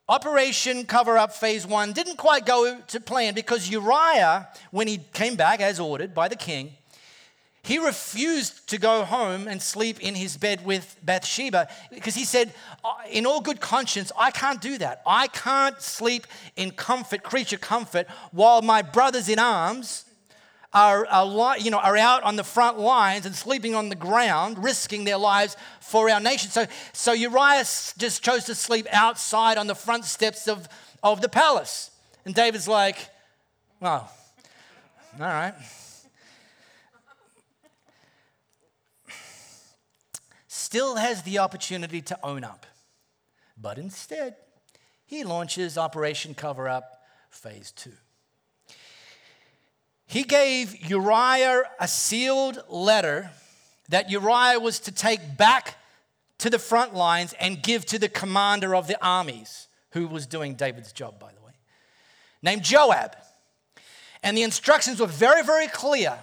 Operation 0.08 0.86
Cover 0.86 1.18
Up 1.18 1.34
Phase 1.34 1.68
One 1.68 1.92
didn't 1.92 2.18
quite 2.18 2.46
go 2.46 2.80
to 2.80 3.00
plan 3.02 3.34
because 3.34 3.70
Uriah, 3.70 4.48
when 4.72 4.88
he 4.88 5.00
came 5.14 5.36
back 5.36 5.60
as 5.60 5.78
ordered 5.78 6.14
by 6.14 6.30
the 6.30 6.38
king, 6.38 6.72
he 7.64 7.78
refused 7.78 8.68
to 8.70 8.78
go 8.78 9.06
home 9.06 9.48
and 9.48 9.62
sleep 9.62 10.02
in 10.02 10.16
his 10.16 10.36
bed 10.36 10.66
with 10.66 10.98
Bathsheba 11.02 11.70
because 11.92 12.14
he 12.14 12.26
said, 12.26 12.54
In 13.10 13.26
all 13.26 13.40
good 13.40 13.62
conscience, 13.62 14.12
I 14.18 14.32
can't 14.32 14.60
do 14.60 14.78
that. 14.80 15.02
I 15.08 15.28
can't 15.28 15.82
sleep 15.82 16.28
in 16.58 16.72
comfort, 16.72 17.24
creature 17.24 17.58
comfort, 17.58 18.08
while 18.32 18.62
my 18.62 18.82
brothers 18.82 19.30
in 19.30 19.40
arms 19.40 20.04
are, 20.74 21.08
are, 21.08 21.58
you 21.58 21.72
know, 21.72 21.78
are 21.78 21.96
out 21.96 22.24
on 22.24 22.36
the 22.36 22.44
front 22.44 22.80
lines 22.80 23.26
and 23.26 23.34
sleeping 23.34 23.76
on 23.76 23.88
the 23.88 23.96
ground, 23.96 24.62
risking 24.62 25.06
their 25.06 25.18
lives 25.18 25.56
for 25.80 26.10
our 26.10 26.20
nation. 26.20 26.50
So, 26.50 26.66
so 26.92 27.14
Uriah 27.14 27.64
just 27.98 28.24
chose 28.24 28.44
to 28.46 28.56
sleep 28.56 28.88
outside 28.92 29.58
on 29.58 29.68
the 29.68 29.76
front 29.76 30.04
steps 30.04 30.50
of, 30.50 30.68
of 31.02 31.22
the 31.22 31.30
palace. 31.30 31.92
And 32.26 32.36
David's 32.36 32.68
like, 32.68 32.98
Well, 33.80 34.12
all 35.18 35.28
right. 35.28 35.54
Still 40.74 40.96
has 40.96 41.22
the 41.22 41.38
opportunity 41.38 42.02
to 42.02 42.18
own 42.24 42.44
up. 42.44 42.66
But 43.56 43.78
instead, 43.78 44.36
he 45.06 45.24
launches 45.24 45.78
Operation 45.78 46.34
Cover 46.34 46.68
Up 46.68 47.04
Phase 47.30 47.72
2. 47.74 47.92
He 50.08 50.24
gave 50.24 50.76
Uriah 50.90 51.62
a 51.80 51.88
sealed 51.88 52.58
letter 52.70 53.30
that 53.90 54.10
Uriah 54.10 54.60
was 54.60 54.80
to 54.80 54.92
take 54.92 55.38
back 55.38 55.78
to 56.40 56.50
the 56.50 56.58
front 56.58 56.96
lines 56.96 57.36
and 57.40 57.62
give 57.62 57.86
to 57.86 58.00
the 58.00 58.10
commander 58.10 58.76
of 58.76 58.88
the 58.88 58.98
armies, 59.06 59.68
who 59.92 60.08
was 60.08 60.26
doing 60.26 60.56
David's 60.56 60.92
job, 60.92 61.20
by 61.20 61.32
the 61.34 61.46
way, 61.46 61.54
named 62.42 62.64
Joab. 62.64 63.16
And 64.24 64.36
the 64.36 64.42
instructions 64.42 65.00
were 65.00 65.06
very, 65.06 65.44
very 65.44 65.68
clear 65.68 66.18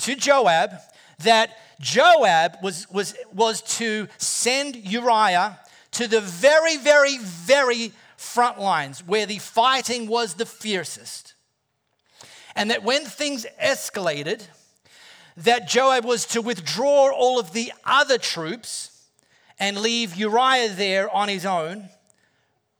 to 0.00 0.14
Joab 0.14 0.72
that 1.20 1.50
Joab 1.80 2.56
was, 2.62 2.88
was, 2.90 3.14
was 3.32 3.62
to 3.78 4.08
send 4.18 4.76
Uriah 4.76 5.58
to 5.92 6.08
the 6.08 6.20
very, 6.20 6.76
very, 6.76 7.18
very 7.18 7.92
front 8.16 8.58
lines 8.58 9.06
where 9.06 9.26
the 9.26 9.38
fighting 9.38 10.08
was 10.08 10.34
the 10.34 10.46
fiercest. 10.46 11.34
And 12.56 12.70
that 12.70 12.82
when 12.82 13.04
things 13.04 13.46
escalated, 13.62 14.46
that 15.36 15.68
Joab 15.68 16.04
was 16.04 16.26
to 16.26 16.42
withdraw 16.42 17.10
all 17.12 17.38
of 17.38 17.52
the 17.52 17.72
other 17.84 18.18
troops 18.18 18.90
and 19.58 19.78
leave 19.78 20.14
Uriah 20.14 20.70
there 20.70 21.10
on 21.10 21.28
his 21.28 21.44
own, 21.46 21.88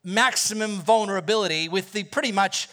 maximum 0.02 0.80
vulnerability 0.80 1.68
with 1.68 1.92
the 1.92 2.04
pretty 2.04 2.32
much 2.32 2.68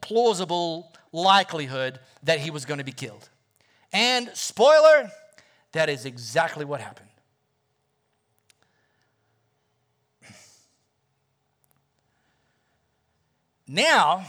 plausible 0.00 0.92
likelihood 1.12 1.98
that 2.22 2.40
he 2.40 2.50
was 2.50 2.64
going 2.64 2.78
to 2.78 2.84
be 2.84 2.92
killed. 2.92 3.28
And 3.92 4.30
spoiler, 4.34 5.10
that 5.72 5.88
is 5.88 6.04
exactly 6.04 6.64
what 6.64 6.80
happened. 6.80 7.08
Now, 13.66 14.24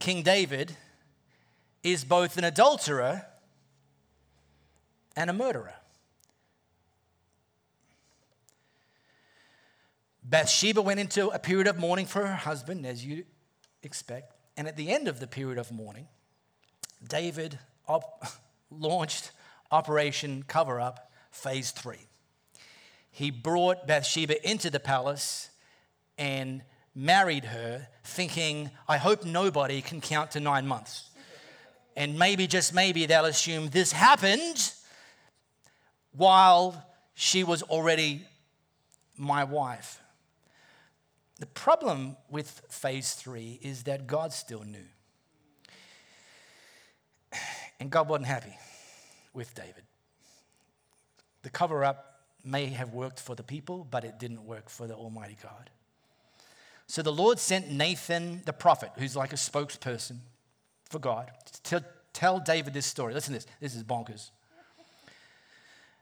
King 0.00 0.22
David 0.22 0.76
is 1.82 2.04
both 2.04 2.36
an 2.36 2.44
adulterer 2.44 3.24
and 5.16 5.30
a 5.30 5.32
murderer. 5.32 5.74
Bathsheba 10.22 10.82
went 10.82 11.00
into 11.00 11.28
a 11.28 11.38
period 11.38 11.66
of 11.66 11.78
mourning 11.78 12.06
for 12.06 12.26
her 12.26 12.34
husband, 12.34 12.84
as 12.84 13.04
you 13.04 13.24
expect. 13.82 14.34
And 14.56 14.68
at 14.68 14.76
the 14.76 14.90
end 14.90 15.08
of 15.08 15.20
the 15.20 15.26
period 15.26 15.58
of 15.58 15.72
mourning, 15.72 16.08
David 17.06 17.58
op- 17.88 18.24
launched 18.70 19.32
Operation 19.70 20.44
Cover 20.46 20.80
Up 20.80 21.10
Phase 21.30 21.70
3. 21.70 21.96
He 23.10 23.30
brought 23.30 23.86
Bathsheba 23.86 24.48
into 24.48 24.70
the 24.70 24.80
palace 24.80 25.50
and 26.16 26.62
married 26.94 27.46
her, 27.46 27.88
thinking, 28.04 28.70
I 28.88 28.98
hope 28.98 29.24
nobody 29.24 29.82
can 29.82 30.00
count 30.00 30.32
to 30.32 30.40
nine 30.40 30.66
months. 30.66 31.10
And 31.96 32.18
maybe, 32.18 32.46
just 32.46 32.74
maybe, 32.74 33.06
they'll 33.06 33.24
assume 33.24 33.68
this 33.68 33.92
happened 33.92 34.72
while 36.12 36.86
she 37.14 37.44
was 37.44 37.62
already 37.62 38.26
my 39.16 39.44
wife. 39.44 40.00
The 41.38 41.46
problem 41.46 42.16
with 42.30 42.62
phase 42.68 43.14
three 43.14 43.58
is 43.62 43.84
that 43.84 44.06
God 44.06 44.32
still 44.32 44.62
knew. 44.62 44.86
And 47.80 47.90
God 47.90 48.08
wasn't 48.08 48.26
happy 48.26 48.56
with 49.32 49.54
David. 49.54 49.82
The 51.42 51.50
cover 51.50 51.82
up 51.84 52.20
may 52.44 52.66
have 52.66 52.92
worked 52.92 53.18
for 53.18 53.34
the 53.34 53.42
people, 53.42 53.86
but 53.90 54.04
it 54.04 54.18
didn't 54.18 54.44
work 54.44 54.68
for 54.68 54.86
the 54.86 54.94
Almighty 54.94 55.36
God. 55.42 55.70
So 56.86 57.02
the 57.02 57.12
Lord 57.12 57.38
sent 57.38 57.70
Nathan 57.70 58.42
the 58.44 58.52
prophet, 58.52 58.90
who's 58.96 59.16
like 59.16 59.32
a 59.32 59.36
spokesperson 59.36 60.18
for 60.88 60.98
God, 60.98 61.30
to 61.64 61.84
tell 62.12 62.40
David 62.40 62.74
this 62.74 62.86
story. 62.86 63.14
Listen 63.14 63.32
to 63.32 63.40
this. 63.40 63.46
This 63.60 63.74
is 63.74 63.82
bonkers. 63.82 64.30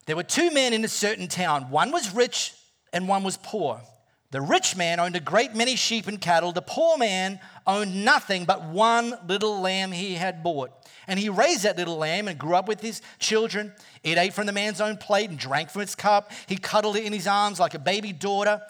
There 0.06 0.16
were 0.16 0.22
two 0.22 0.50
men 0.50 0.72
in 0.72 0.84
a 0.84 0.88
certain 0.88 1.28
town. 1.28 1.70
One 1.70 1.92
was 1.92 2.14
rich 2.14 2.54
and 2.92 3.06
one 3.06 3.22
was 3.22 3.36
poor. 3.36 3.82
The 4.30 4.40
rich 4.40 4.76
man 4.76 5.00
owned 5.00 5.16
a 5.16 5.20
great 5.20 5.54
many 5.54 5.74
sheep 5.74 6.06
and 6.06 6.20
cattle. 6.20 6.52
The 6.52 6.60
poor 6.60 6.98
man 6.98 7.40
owned 7.66 8.04
nothing 8.04 8.44
but 8.44 8.64
one 8.64 9.14
little 9.26 9.60
lamb 9.60 9.92
he 9.92 10.14
had 10.14 10.42
bought. 10.42 10.70
And 11.06 11.18
he 11.18 11.30
raised 11.30 11.62
that 11.62 11.78
little 11.78 11.96
lamb 11.96 12.28
and 12.28 12.38
grew 12.38 12.54
up 12.54 12.68
with 12.68 12.82
his 12.82 13.00
children. 13.18 13.72
It 14.02 14.18
ate 14.18 14.34
from 14.34 14.46
the 14.46 14.52
man's 14.52 14.82
own 14.82 14.98
plate 14.98 15.30
and 15.30 15.38
drank 15.38 15.70
from 15.70 15.80
its 15.80 15.94
cup. 15.94 16.30
He 16.46 16.56
cuddled 16.56 16.96
it 16.96 17.04
in 17.04 17.12
his 17.14 17.26
arms 17.26 17.58
like 17.58 17.72
a 17.74 17.78
baby 17.78 18.12
daughter 18.12 18.60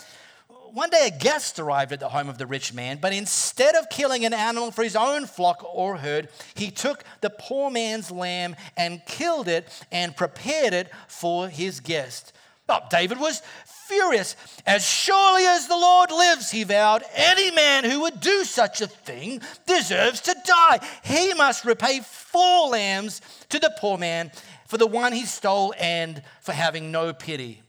one 0.72 0.90
day 0.90 1.10
a 1.12 1.18
guest 1.18 1.58
arrived 1.58 1.92
at 1.92 2.00
the 2.00 2.08
home 2.08 2.28
of 2.28 2.38
the 2.38 2.46
rich 2.46 2.72
man, 2.72 2.98
but 3.00 3.12
instead 3.12 3.74
of 3.74 3.88
killing 3.88 4.24
an 4.24 4.34
animal 4.34 4.70
for 4.70 4.84
his 4.84 4.96
own 4.96 5.26
flock 5.26 5.64
or 5.64 5.96
herd, 5.96 6.28
he 6.54 6.70
took 6.70 7.04
the 7.20 7.30
poor 7.30 7.70
man's 7.70 8.10
lamb 8.10 8.56
and 8.76 9.04
killed 9.06 9.48
it 9.48 9.68
and 9.90 10.16
prepared 10.16 10.72
it 10.72 10.90
for 11.06 11.48
his 11.48 11.80
guest. 11.80 12.32
Oh, 12.68 12.80
David 12.90 13.18
was 13.18 13.42
furious. 13.88 14.36
As 14.66 14.86
surely 14.86 15.44
as 15.44 15.66
the 15.66 15.76
Lord 15.76 16.10
lives, 16.10 16.50
he 16.50 16.64
vowed, 16.64 17.02
any 17.14 17.50
man 17.50 17.84
who 17.84 18.00
would 18.02 18.20
do 18.20 18.44
such 18.44 18.80
a 18.80 18.86
thing 18.86 19.40
deserves 19.66 20.20
to 20.22 20.36
die. 20.44 20.80
He 21.02 21.34
must 21.34 21.64
repay 21.64 22.00
four 22.00 22.68
lambs 22.68 23.20
to 23.48 23.58
the 23.58 23.74
poor 23.78 23.98
man 23.98 24.30
for 24.66 24.76
the 24.76 24.86
one 24.86 25.12
he 25.12 25.24
stole 25.24 25.74
and 25.78 26.22
for 26.42 26.52
having 26.52 26.92
no 26.92 27.12
pity 27.12 27.62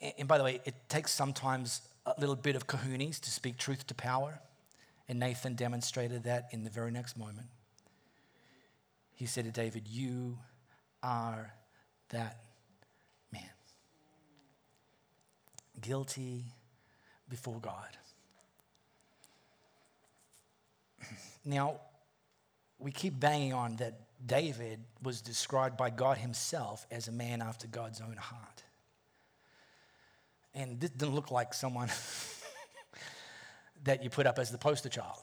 and 0.00 0.28
by 0.28 0.38
the 0.38 0.44
way, 0.44 0.60
it 0.64 0.74
takes 0.88 1.12
sometimes 1.12 1.82
a 2.06 2.14
little 2.18 2.36
bit 2.36 2.56
of 2.56 2.66
kahunas 2.66 3.20
to 3.20 3.30
speak 3.30 3.58
truth 3.58 3.86
to 3.88 3.94
power. 3.94 4.40
And 5.08 5.18
Nathan 5.18 5.54
demonstrated 5.54 6.24
that 6.24 6.48
in 6.52 6.64
the 6.64 6.70
very 6.70 6.90
next 6.90 7.16
moment. 7.16 7.48
He 9.14 9.26
said 9.26 9.44
to 9.44 9.50
David, 9.50 9.88
You 9.88 10.38
are 11.02 11.52
that 12.10 12.38
man. 13.32 13.42
Guilty 15.80 16.44
before 17.28 17.60
God. 17.60 17.96
Now, 21.44 21.80
we 22.78 22.90
keep 22.90 23.18
banging 23.18 23.52
on 23.52 23.76
that 23.76 24.00
David 24.24 24.80
was 25.02 25.20
described 25.20 25.76
by 25.76 25.90
God 25.90 26.18
himself 26.18 26.86
as 26.90 27.08
a 27.08 27.12
man 27.12 27.40
after 27.40 27.66
God's 27.66 28.00
own 28.00 28.16
heart. 28.16 28.62
And 30.54 30.80
this 30.80 30.90
didn't 30.90 31.14
look 31.14 31.30
like 31.30 31.54
someone 31.54 31.88
that 33.84 34.02
you 34.02 34.10
put 34.10 34.26
up 34.26 34.38
as 34.38 34.50
the 34.50 34.58
poster 34.58 34.88
child. 34.88 35.22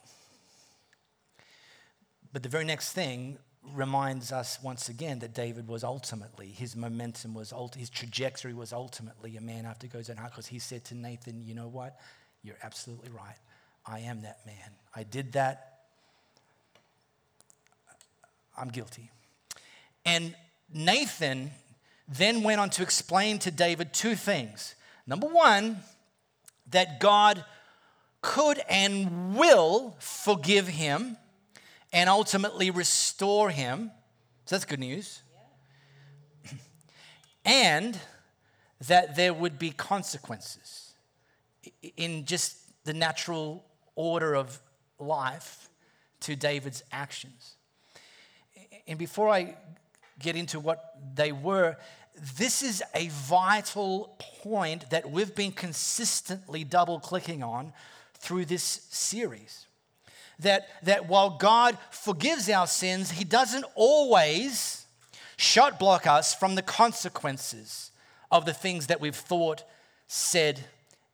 But 2.32 2.44
the 2.44 2.50
very 2.50 2.66
next 2.66 2.94
thing 2.94 3.38
reminds 3.74 4.32
us 4.32 4.60
once 4.62 4.90
again 4.90 5.20
that 5.20 5.34
David 5.34 5.68
was 5.68 5.84
ultimately, 5.84 6.48
his 6.48 6.76
momentum 6.76 7.34
was, 7.34 7.54
his 7.76 7.90
trajectory 7.90 8.54
was 8.54 8.74
ultimately 8.74 9.38
a 9.38 9.42
man 9.42 9.66
after 9.66 9.88
God's 9.88 10.10
own 10.10 10.18
heart 10.18 10.32
because 10.32 10.48
he 10.48 10.60
said 10.60 10.84
to 10.86 10.96
Nathan, 10.96 11.42
You 11.42 11.56
know 11.56 11.68
what? 11.68 12.00
You're 12.44 12.58
absolutely 12.64 13.10
right. 13.10 13.38
I 13.86 14.00
am 14.00 14.22
that 14.22 14.40
man. 14.46 14.72
I 14.96 15.04
did 15.04 15.34
that. 15.34 15.80
I'm 18.58 18.70
guilty. 18.70 19.12
And 20.06 20.36
Nathan 20.74 21.52
then 22.08 22.44
went 22.44 22.60
on 22.62 22.70
to 22.72 22.84
explain 22.84 23.40
to 23.40 23.52
David 23.52 23.94
two 23.94 24.16
things. 24.16 24.76
Number 25.08 25.28
one, 25.28 25.78
that 26.72 27.00
God 27.00 27.44
could 28.22 28.60
and 28.70 29.36
will 29.36 29.96
forgive 30.00 30.68
him 30.68 31.18
and 31.96 32.10
ultimately 32.10 32.70
restore 32.70 33.50
him. 33.50 33.90
So 34.46 34.56
that's 34.56 34.66
good 34.66 34.82
news. 34.82 35.22
and 37.46 37.98
that 38.88 39.16
there 39.16 39.34
would 39.34 39.58
be 39.58 39.72
consequences 39.72 40.94
in 41.96 42.26
just 42.26 42.58
the 42.84 42.94
natural 42.94 43.64
order 43.96 44.36
of 44.36 44.60
life 45.00 45.70
to 46.20 46.36
David's 46.36 46.84
actions. 46.92 47.56
And 48.88 49.00
before 49.00 49.30
I 49.30 49.56
get 50.20 50.36
into 50.36 50.60
what 50.60 50.96
they 51.16 51.32
were, 51.32 51.78
this 52.38 52.62
is 52.62 52.84
a 52.94 53.08
vital 53.08 54.18
point 54.42 54.90
that 54.90 55.10
we've 55.10 55.34
been 55.34 55.54
consistently 55.54 56.66
double 56.66 57.00
clicking 57.00 57.42
on 57.42 57.72
through 58.20 58.46
this 58.46 58.64
series. 58.90 59.65
That, 60.40 60.68
that 60.84 61.08
while 61.08 61.32
God 61.32 61.78
forgives 61.92 62.50
our 62.50 62.68
sins, 62.68 63.12
He 63.12 63.24
doesn't 63.24 63.66
always 63.76 64.86
shut 65.38 65.80
block 65.80 66.08
us 66.08 66.34
from 66.34 66.56
the 66.56 66.62
consequences 66.62 67.92
of 68.32 68.46
the 68.46 68.54
things 68.54 68.88
that 68.88 69.00
we've 69.00 69.16
thought, 69.16 69.64
said, 70.08 70.60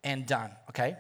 and 0.04 0.26
done. 0.26 0.52
Okay? 0.70 0.96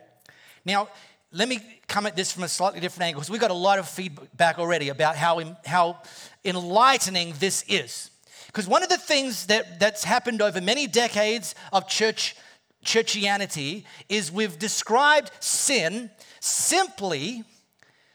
Now, 0.66 0.90
let 1.32 1.48
me 1.48 1.60
come 1.88 2.06
at 2.06 2.16
this 2.16 2.32
from 2.32 2.44
a 2.44 2.48
slightly 2.48 2.80
different 2.80 3.08
angle 3.08 3.22
because 3.22 3.32
we 3.32 3.40
got 3.40 3.52
a 3.52 3.56
lot 3.56 3.80
of 3.80 3.88
feedback 3.88 4.60
already 4.60 4.90
about 4.90 5.16
how, 5.16 5.58
how 5.66 6.02
enlightening 6.44 7.34
this 7.40 7.64
is. 7.68 8.12
Because 8.48 8.68
one 8.68 8.84
of 8.84 8.90
the 8.90 8.98
things 8.98 9.46
that, 9.48 9.80
that's 9.80 10.04
happened 10.04 10.42
over 10.42 10.60
many 10.60 10.88
decades 10.88 11.56
of 11.72 11.88
church 11.88 12.36
churchianity 12.84 13.84
is 14.10 14.32
we've 14.32 14.58
described 14.58 15.32
sin 15.40 16.10
simply, 16.40 17.44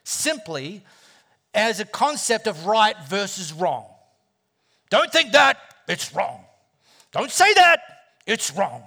simply 0.07 0.83
as 1.55 1.81
a 1.81 1.85
concept 1.85 2.47
of 2.47 2.67
right 2.67 2.97
versus 3.09 3.53
wrong. 3.53 3.87
Don't 4.91 5.11
think 5.11 5.33
that, 5.33 5.59
it's 5.89 6.15
wrong. 6.15 6.45
Don't 7.13 7.31
say 7.31 7.53
that, 7.55 7.81
it's 8.27 8.53
wrong. 8.53 8.83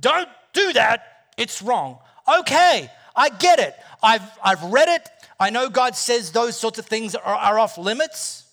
Don't 0.00 0.28
do 0.52 0.72
that, 0.72 1.26
it's 1.36 1.62
wrong. 1.62 1.98
Okay, 2.40 2.90
I 3.14 3.28
get 3.28 3.58
it. 3.58 3.74
I've, 4.02 4.22
I've 4.42 4.62
read 4.64 4.88
it. 4.88 5.08
I 5.38 5.50
know 5.50 5.68
God 5.68 5.94
says 5.94 6.32
those 6.32 6.58
sorts 6.58 6.78
of 6.78 6.86
things 6.86 7.14
are, 7.14 7.22
are 7.22 7.58
off 7.58 7.78
limits. 7.78 8.44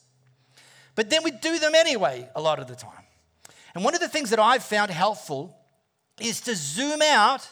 But 0.94 1.10
then 1.10 1.24
we 1.24 1.32
do 1.32 1.60
them 1.60 1.76
anyway 1.76 2.30
a 2.36 2.42
lot 2.42 2.60
of 2.60 2.68
the 2.68 2.76
time. 2.76 2.92
And 3.74 3.84
one 3.84 3.96
of 3.96 4.00
the 4.00 4.08
things 4.08 4.30
that 4.30 4.40
I've 4.40 4.64
found 4.64 4.92
helpful 4.92 5.58
is 6.20 6.42
to 6.42 6.56
zoom 6.56 7.02
out 7.02 7.48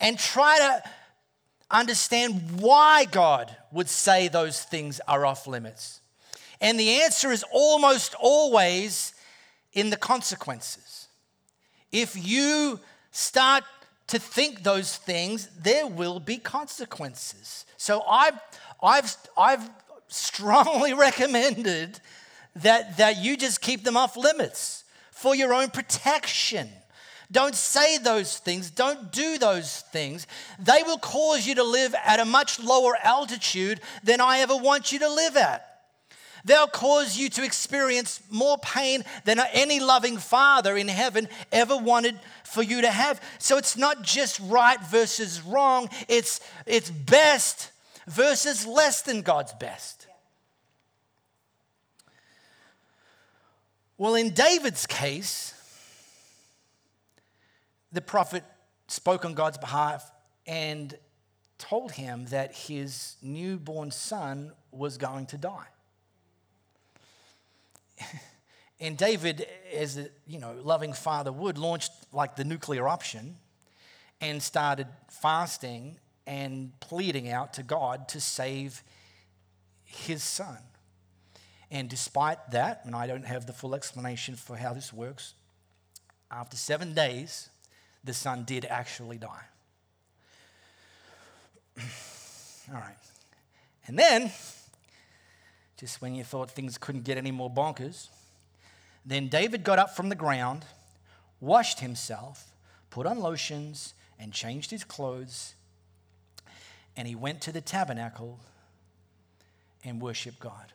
and 0.00 0.18
try 0.18 0.58
to 0.58 0.90
understand 1.70 2.60
why 2.60 3.04
God 3.04 3.54
would 3.72 3.88
say 3.88 4.28
those 4.28 4.62
things 4.62 5.00
are 5.06 5.26
off 5.26 5.46
limits. 5.46 6.00
And 6.60 6.78
the 6.78 7.02
answer 7.02 7.30
is 7.30 7.44
almost 7.52 8.14
always 8.18 9.14
in 9.72 9.90
the 9.90 9.96
consequences. 9.96 11.08
If 11.92 12.16
you 12.16 12.80
start 13.10 13.64
to 14.08 14.18
think 14.18 14.62
those 14.62 14.96
things, 14.96 15.48
there 15.60 15.86
will 15.86 16.18
be 16.18 16.38
consequences. 16.38 17.66
So 17.76 18.02
I've, 18.02 18.38
I've, 18.82 19.14
I've 19.36 19.70
strongly 20.08 20.94
recommended 20.94 22.00
that, 22.56 22.96
that 22.96 23.18
you 23.18 23.36
just 23.36 23.60
keep 23.60 23.84
them 23.84 23.96
off 23.96 24.16
limits 24.16 24.84
for 25.10 25.34
your 25.34 25.52
own 25.52 25.70
protection. 25.70 26.68
Don't 27.30 27.54
say 27.54 27.98
those 27.98 28.38
things. 28.38 28.70
Don't 28.70 29.12
do 29.12 29.36
those 29.36 29.80
things. 29.92 30.26
They 30.58 30.82
will 30.86 30.98
cause 30.98 31.46
you 31.46 31.56
to 31.56 31.64
live 31.64 31.94
at 32.04 32.20
a 32.20 32.24
much 32.24 32.58
lower 32.58 32.96
altitude 33.02 33.80
than 34.02 34.20
I 34.20 34.38
ever 34.38 34.56
want 34.56 34.92
you 34.92 34.98
to 35.00 35.08
live 35.08 35.36
at. 35.36 35.64
They'll 36.44 36.66
cause 36.66 37.18
you 37.18 37.28
to 37.30 37.44
experience 37.44 38.22
more 38.30 38.56
pain 38.58 39.04
than 39.24 39.40
any 39.52 39.80
loving 39.80 40.16
father 40.16 40.76
in 40.76 40.88
heaven 40.88 41.28
ever 41.52 41.76
wanted 41.76 42.18
for 42.44 42.62
you 42.62 42.80
to 42.82 42.90
have. 42.90 43.20
So 43.38 43.58
it's 43.58 43.76
not 43.76 44.02
just 44.02 44.40
right 44.40 44.80
versus 44.86 45.42
wrong, 45.42 45.90
it's, 46.08 46.40
it's 46.64 46.90
best 46.90 47.72
versus 48.06 48.66
less 48.66 49.02
than 49.02 49.20
God's 49.20 49.52
best. 49.54 50.06
Well, 53.98 54.14
in 54.14 54.30
David's 54.30 54.86
case, 54.86 55.52
the 57.92 58.00
prophet 58.00 58.44
spoke 58.88 59.24
on 59.24 59.34
God's 59.34 59.58
behalf 59.58 60.10
and 60.46 60.96
told 61.58 61.92
him 61.92 62.26
that 62.26 62.54
his 62.54 63.16
newborn 63.22 63.90
son 63.90 64.52
was 64.70 64.96
going 64.96 65.26
to 65.26 65.36
die. 65.36 65.66
and 68.80 68.96
David, 68.96 69.46
as 69.74 69.98
a 69.98 70.08
you 70.26 70.38
know, 70.38 70.54
loving 70.62 70.92
father 70.92 71.32
would, 71.32 71.58
launched 71.58 71.92
like 72.12 72.36
the 72.36 72.44
nuclear 72.44 72.88
option 72.88 73.36
and 74.20 74.42
started 74.42 74.86
fasting 75.08 75.98
and 76.26 76.78
pleading 76.80 77.30
out 77.30 77.54
to 77.54 77.62
God 77.62 78.08
to 78.08 78.20
save 78.20 78.82
his 79.84 80.22
son. 80.22 80.58
And 81.70 81.88
despite 81.88 82.50
that, 82.52 82.82
and 82.84 82.94
I 82.94 83.06
don't 83.06 83.26
have 83.26 83.46
the 83.46 83.52
full 83.52 83.74
explanation 83.74 84.36
for 84.36 84.56
how 84.56 84.72
this 84.72 84.92
works, 84.92 85.34
after 86.30 86.56
seven 86.56 86.94
days, 86.94 87.50
the 88.04 88.14
son 88.14 88.44
did 88.44 88.64
actually 88.64 89.18
die. 89.18 89.44
All 92.70 92.80
right. 92.80 92.96
And 93.86 93.98
then, 93.98 94.32
just 95.78 96.02
when 96.02 96.14
you 96.14 96.24
thought 96.24 96.50
things 96.50 96.76
couldn't 96.78 97.04
get 97.04 97.16
any 97.16 97.30
more 97.30 97.50
bonkers, 97.50 98.08
then 99.04 99.28
David 99.28 99.64
got 99.64 99.78
up 99.78 99.96
from 99.96 100.08
the 100.10 100.14
ground, 100.14 100.64
washed 101.40 101.80
himself, 101.80 102.52
put 102.90 103.06
on 103.06 103.20
lotions, 103.20 103.94
and 104.18 104.32
changed 104.32 104.70
his 104.70 104.84
clothes, 104.84 105.54
and 106.96 107.08
he 107.08 107.14
went 107.14 107.40
to 107.42 107.52
the 107.52 107.60
tabernacle 107.60 108.40
and 109.84 110.02
worshiped 110.02 110.40
God. 110.40 110.72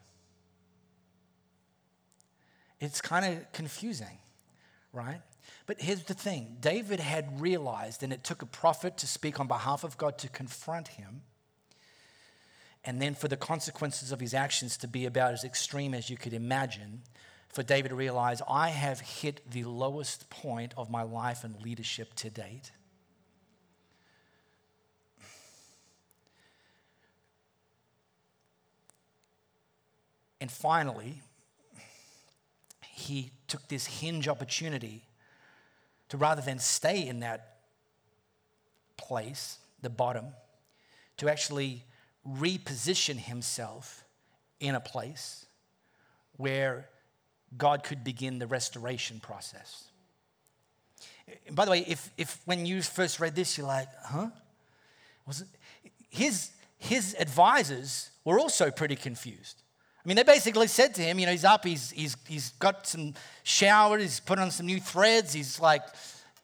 It's 2.79 3.01
kind 3.01 3.25
of 3.25 3.51
confusing, 3.51 4.17
right? 4.91 5.21
But 5.65 5.81
here's 5.81 6.03
the 6.03 6.13
thing 6.13 6.57
David 6.59 6.99
had 6.99 7.39
realized, 7.39 8.03
and 8.03 8.11
it 8.11 8.23
took 8.23 8.41
a 8.41 8.45
prophet 8.45 8.97
to 8.97 9.07
speak 9.07 9.39
on 9.39 9.47
behalf 9.47 9.83
of 9.83 9.97
God 9.97 10.17
to 10.19 10.29
confront 10.29 10.89
him, 10.89 11.21
and 12.83 13.01
then 13.01 13.15
for 13.15 13.27
the 13.27 13.37
consequences 13.37 14.11
of 14.11 14.19
his 14.19 14.33
actions 14.33 14.77
to 14.77 14.87
be 14.87 15.05
about 15.05 15.33
as 15.33 15.43
extreme 15.43 15.93
as 15.93 16.09
you 16.09 16.17
could 16.17 16.33
imagine. 16.33 17.03
For 17.49 17.61
David 17.61 17.89
to 17.89 17.95
realize, 17.95 18.41
I 18.49 18.69
have 18.69 18.99
hit 18.99 19.41
the 19.49 19.63
lowest 19.63 20.29
point 20.31 20.73
of 20.75 20.89
my 20.89 21.03
life 21.03 21.43
and 21.43 21.61
leadership 21.61 22.15
to 22.15 22.31
date. 22.31 22.71
And 30.41 30.51
finally, 30.51 31.21
he 32.81 33.31
took 33.47 33.67
this 33.69 33.85
hinge 33.85 34.27
opportunity 34.27 35.05
to 36.13 36.17
rather 36.17 36.43
than 36.43 36.59
stay 36.59 37.07
in 37.07 37.21
that 37.21 37.55
place, 38.97 39.57
the 39.81 39.89
bottom, 39.89 40.27
to 41.17 41.27
actually 41.27 41.83
reposition 42.23 43.15
himself 43.15 44.05
in 44.59 44.75
a 44.75 44.79
place 44.79 45.47
where 46.37 46.87
God 47.57 47.83
could 47.83 48.03
begin 48.03 48.37
the 48.37 48.45
restoration 48.45 49.19
process. 49.19 49.85
And 51.47 51.55
by 51.55 51.65
the 51.65 51.71
way, 51.71 51.79
if, 51.87 52.11
if 52.15 52.39
when 52.45 52.67
you 52.67 52.83
first 52.83 53.19
read 53.19 53.33
this, 53.33 53.57
you're 53.57 53.65
like, 53.65 53.87
huh? 54.05 54.27
Was 55.25 55.41
it? 55.41 55.47
His, 56.11 56.51
his 56.77 57.15
advisors 57.17 58.11
were 58.23 58.37
also 58.37 58.69
pretty 58.69 58.97
confused. 58.97 59.62
I 60.03 60.07
mean, 60.07 60.17
they 60.17 60.23
basically 60.23 60.67
said 60.67 60.93
to 60.95 61.01
him, 61.01 61.17
you 61.17 61.25
know, 61.25 61.31
he's 61.31 61.45
up, 61.45 61.63
he's, 61.63 61.91
he's, 61.91 62.17
he's 62.27 62.49
got 62.59 62.85
some 62.85 63.13
shower, 63.43 63.97
he's 63.97 64.19
put 64.19 64.37
on 64.37 64.51
some 64.51 64.65
new 64.65 64.79
threads, 64.79 65.31
he's 65.31 65.61
like, 65.61 65.81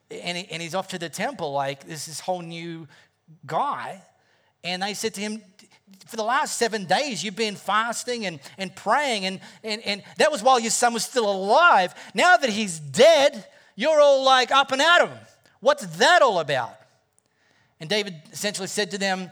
and, 0.09 0.37
he, 0.37 0.47
and 0.49 0.61
he's 0.61 0.73
off 0.73 0.87
to 0.89 0.97
the 0.97 1.09
temple, 1.09 1.51
like, 1.51 1.85
this 1.85 2.07
is 2.07 2.21
whole 2.21 2.41
new 2.41 2.87
guy. 3.45 4.01
And 4.63 4.81
they 4.81 4.93
said 4.93 5.13
to 5.15 5.21
him, 5.21 5.41
for 6.07 6.15
the 6.15 6.23
last 6.23 6.57
seven 6.57 6.85
days, 6.85 7.21
you've 7.21 7.35
been 7.35 7.55
fasting 7.55 8.25
and, 8.25 8.39
and 8.57 8.73
praying, 8.75 9.25
and, 9.25 9.41
and, 9.63 9.81
and 9.85 10.03
that 10.17 10.31
was 10.31 10.41
while 10.41 10.59
your 10.59 10.71
son 10.71 10.93
was 10.93 11.03
still 11.03 11.29
alive. 11.29 11.93
Now 12.13 12.37
that 12.37 12.49
he's 12.49 12.79
dead, 12.79 13.45
you're 13.75 13.99
all 13.99 14.23
like 14.23 14.51
up 14.51 14.71
and 14.71 14.81
out 14.81 15.01
of 15.01 15.09
him. 15.09 15.19
What's 15.59 15.85
that 15.97 16.21
all 16.21 16.39
about? 16.39 16.77
And 17.81 17.89
David 17.89 18.15
essentially 18.31 18.67
said 18.67 18.91
to 18.91 18.97
them, 18.97 19.29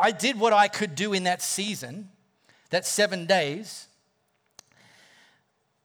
I 0.00 0.10
did 0.10 0.38
what 0.38 0.52
I 0.52 0.68
could 0.68 0.94
do 0.94 1.12
in 1.12 1.24
that 1.24 1.42
season, 1.42 2.10
that 2.70 2.86
seven 2.86 3.26
days. 3.26 3.88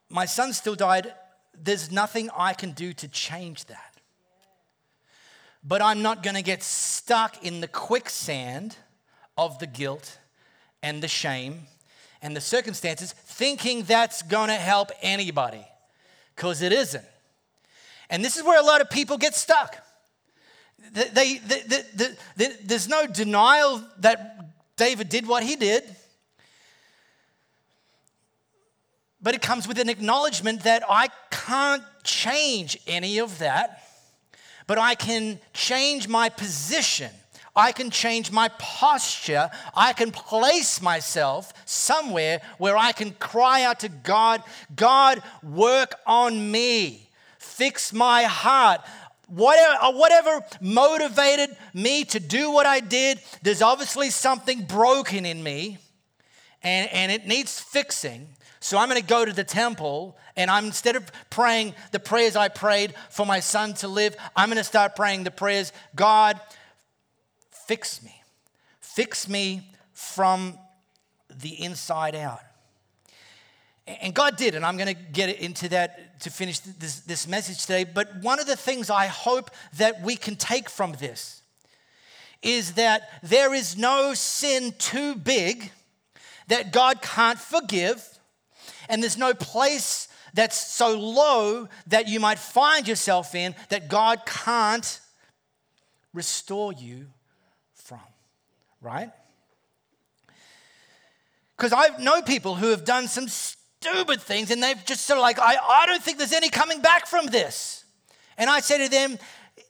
My 0.09 0.25
son 0.25 0.53
still 0.53 0.75
died. 0.75 1.13
There's 1.57 1.91
nothing 1.91 2.29
I 2.35 2.53
can 2.53 2.71
do 2.71 2.93
to 2.93 3.07
change 3.07 3.65
that. 3.65 3.93
But 5.63 5.81
I'm 5.81 6.01
not 6.01 6.23
going 6.23 6.35
to 6.35 6.41
get 6.41 6.63
stuck 6.63 7.43
in 7.45 7.61
the 7.61 7.67
quicksand 7.67 8.75
of 9.37 9.59
the 9.59 9.67
guilt 9.67 10.17
and 10.81 11.01
the 11.01 11.07
shame 11.07 11.67
and 12.21 12.35
the 12.35 12.41
circumstances 12.41 13.13
thinking 13.13 13.83
that's 13.83 14.21
going 14.21 14.49
to 14.49 14.55
help 14.55 14.91
anybody 15.01 15.65
because 16.35 16.61
it 16.61 16.71
isn't. 16.71 17.05
And 18.09 18.23
this 18.25 18.37
is 18.37 18.43
where 18.43 18.59
a 18.59 18.65
lot 18.65 18.81
of 18.81 18.89
people 18.89 19.17
get 19.17 19.35
stuck. 19.35 19.77
They, 20.91 21.37
they, 21.37 21.59
they, 22.35 22.47
there's 22.63 22.89
no 22.89 23.07
denial 23.07 23.81
that 23.99 24.45
David 24.75 25.09
did 25.09 25.25
what 25.27 25.43
he 25.43 25.55
did. 25.55 25.83
But 29.21 29.35
it 29.35 29.41
comes 29.41 29.67
with 29.67 29.79
an 29.79 29.87
acknowledgement 29.87 30.63
that 30.63 30.83
I 30.89 31.09
can't 31.29 31.83
change 32.03 32.77
any 32.87 33.19
of 33.19 33.39
that, 33.39 33.83
but 34.67 34.77
I 34.79 34.95
can 34.95 35.39
change 35.53 36.07
my 36.07 36.29
position. 36.29 37.11
I 37.55 37.71
can 37.71 37.89
change 37.89 38.31
my 38.31 38.49
posture. 38.57 39.49
I 39.75 39.93
can 39.93 40.11
place 40.11 40.81
myself 40.81 41.53
somewhere 41.65 42.41
where 42.57 42.77
I 42.77 42.91
can 42.91 43.11
cry 43.11 43.63
out 43.63 43.81
to 43.81 43.89
God, 43.89 44.41
God, 44.75 45.21
work 45.43 45.95
on 46.07 46.51
me. 46.51 47.09
Fix 47.37 47.91
my 47.91 48.23
heart 48.23 48.81
whatever, 49.31 49.77
uh, 49.81 49.91
whatever 49.93 50.45
motivated 50.59 51.55
me 51.73 52.03
to 52.05 52.19
do 52.19 52.51
what 52.51 52.65
I 52.65 52.81
did, 52.81 53.19
there's 53.41 53.61
obviously 53.61 54.09
something 54.09 54.63
broken 54.63 55.25
in 55.25 55.41
me 55.41 55.77
and, 56.61 56.89
and 56.91 57.11
it 57.11 57.25
needs 57.25 57.59
fixing. 57.59 58.27
So 58.59 58.77
I'm 58.77 58.89
going 58.89 59.01
to 59.01 59.07
go 59.07 59.25
to 59.25 59.33
the 59.33 59.43
temple 59.43 60.17
and 60.35 60.51
I'm 60.51 60.65
instead 60.65 60.95
of 60.95 61.09
praying 61.29 61.73
the 61.91 61.99
prayers 61.99 62.35
I 62.35 62.49
prayed 62.49 62.93
for 63.09 63.25
my 63.25 63.39
son 63.39 63.73
to 63.75 63.87
live, 63.87 64.15
I'm 64.35 64.49
going 64.49 64.57
to 64.57 64.63
start 64.63 64.95
praying 64.95 65.23
the 65.23 65.31
prayers 65.31 65.71
God, 65.95 66.39
fix 67.49 68.03
me. 68.03 68.21
Fix 68.79 69.27
me 69.29 69.71
from 69.93 70.57
the 71.29 71.63
inside 71.63 72.15
out. 72.15 72.41
And 73.87 74.13
God 74.13 74.37
did, 74.37 74.55
and 74.55 74.65
I'm 74.65 74.77
going 74.77 74.93
to 74.95 75.01
get 75.11 75.39
into 75.39 75.67
that 75.69 76.19
to 76.21 76.29
finish 76.29 76.59
this, 76.59 76.99
this 77.01 77.27
message 77.27 77.61
today. 77.61 77.83
But 77.83 78.15
one 78.21 78.39
of 78.39 78.45
the 78.45 78.55
things 78.55 78.89
I 78.89 79.07
hope 79.07 79.49
that 79.77 80.01
we 80.01 80.15
can 80.15 80.35
take 80.35 80.69
from 80.69 80.93
this 80.93 81.41
is 82.41 82.73
that 82.73 83.09
there 83.23 83.53
is 83.53 83.77
no 83.77 84.13
sin 84.13 84.73
too 84.77 85.15
big 85.15 85.71
that 86.47 86.71
God 86.71 87.01
can't 87.01 87.39
forgive, 87.39 88.07
and 88.89 89.01
there's 89.01 89.17
no 89.17 89.33
place 89.33 90.07
that's 90.33 90.73
so 90.73 90.97
low 90.97 91.67
that 91.87 92.07
you 92.07 92.19
might 92.19 92.39
find 92.39 92.87
yourself 92.87 93.35
in 93.35 93.55
that 93.69 93.89
God 93.89 94.25
can't 94.25 94.99
restore 96.13 96.71
you 96.73 97.07
from, 97.73 97.99
right? 98.81 99.11
Because 101.57 101.73
I 101.73 101.97
know 102.01 102.21
people 102.21 102.55
who 102.55 102.69
have 102.69 102.85
done 102.85 103.07
some 103.07 103.27
stupid 103.81 104.21
things 104.21 104.51
and 104.51 104.61
they've 104.61 104.83
just 104.85 105.05
sort 105.05 105.17
of 105.17 105.23
like, 105.23 105.39
I, 105.39 105.55
I 105.57 105.85
don't 105.87 106.03
think 106.03 106.17
there's 106.17 106.33
any 106.33 106.49
coming 106.49 106.81
back 106.81 107.07
from 107.07 107.25
this. 107.27 107.83
And 108.37 108.49
I 108.49 108.59
say 108.59 108.85
to 108.85 108.89
them, 108.89 109.17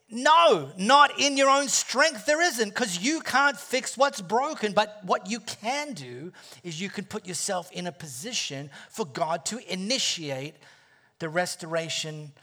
no, 0.09 0.69
not 0.77 1.17
in 1.17 1.37
your 1.37 1.49
own 1.49 1.69
strength, 1.69 2.25
there 2.25 2.41
isn't, 2.41 2.69
because 2.69 2.99
you 2.99 3.21
can't 3.21 3.57
fix 3.57 3.97
what's 3.97 4.19
broken. 4.19 4.73
But 4.73 4.99
what 5.03 5.29
you 5.29 5.39
can 5.39 5.93
do 5.93 6.33
is 6.63 6.81
you 6.81 6.89
can 6.89 7.05
put 7.05 7.25
yourself 7.25 7.71
in 7.71 7.87
a 7.87 7.93
position 7.93 8.69
for 8.89 9.05
God 9.05 9.45
to 9.45 9.59
initiate 9.71 10.55
the 11.19 11.29
restoration 11.29 12.33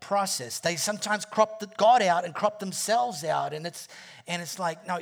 process. 0.00 0.58
They 0.58 0.74
sometimes 0.74 1.24
crop 1.24 1.62
God 1.76 2.02
out 2.02 2.24
and 2.24 2.34
crop 2.34 2.58
themselves 2.58 3.22
out. 3.22 3.52
And 3.52 3.64
it's, 3.64 3.86
and 4.26 4.42
it's 4.42 4.58
like, 4.58 4.84
no, 4.88 4.98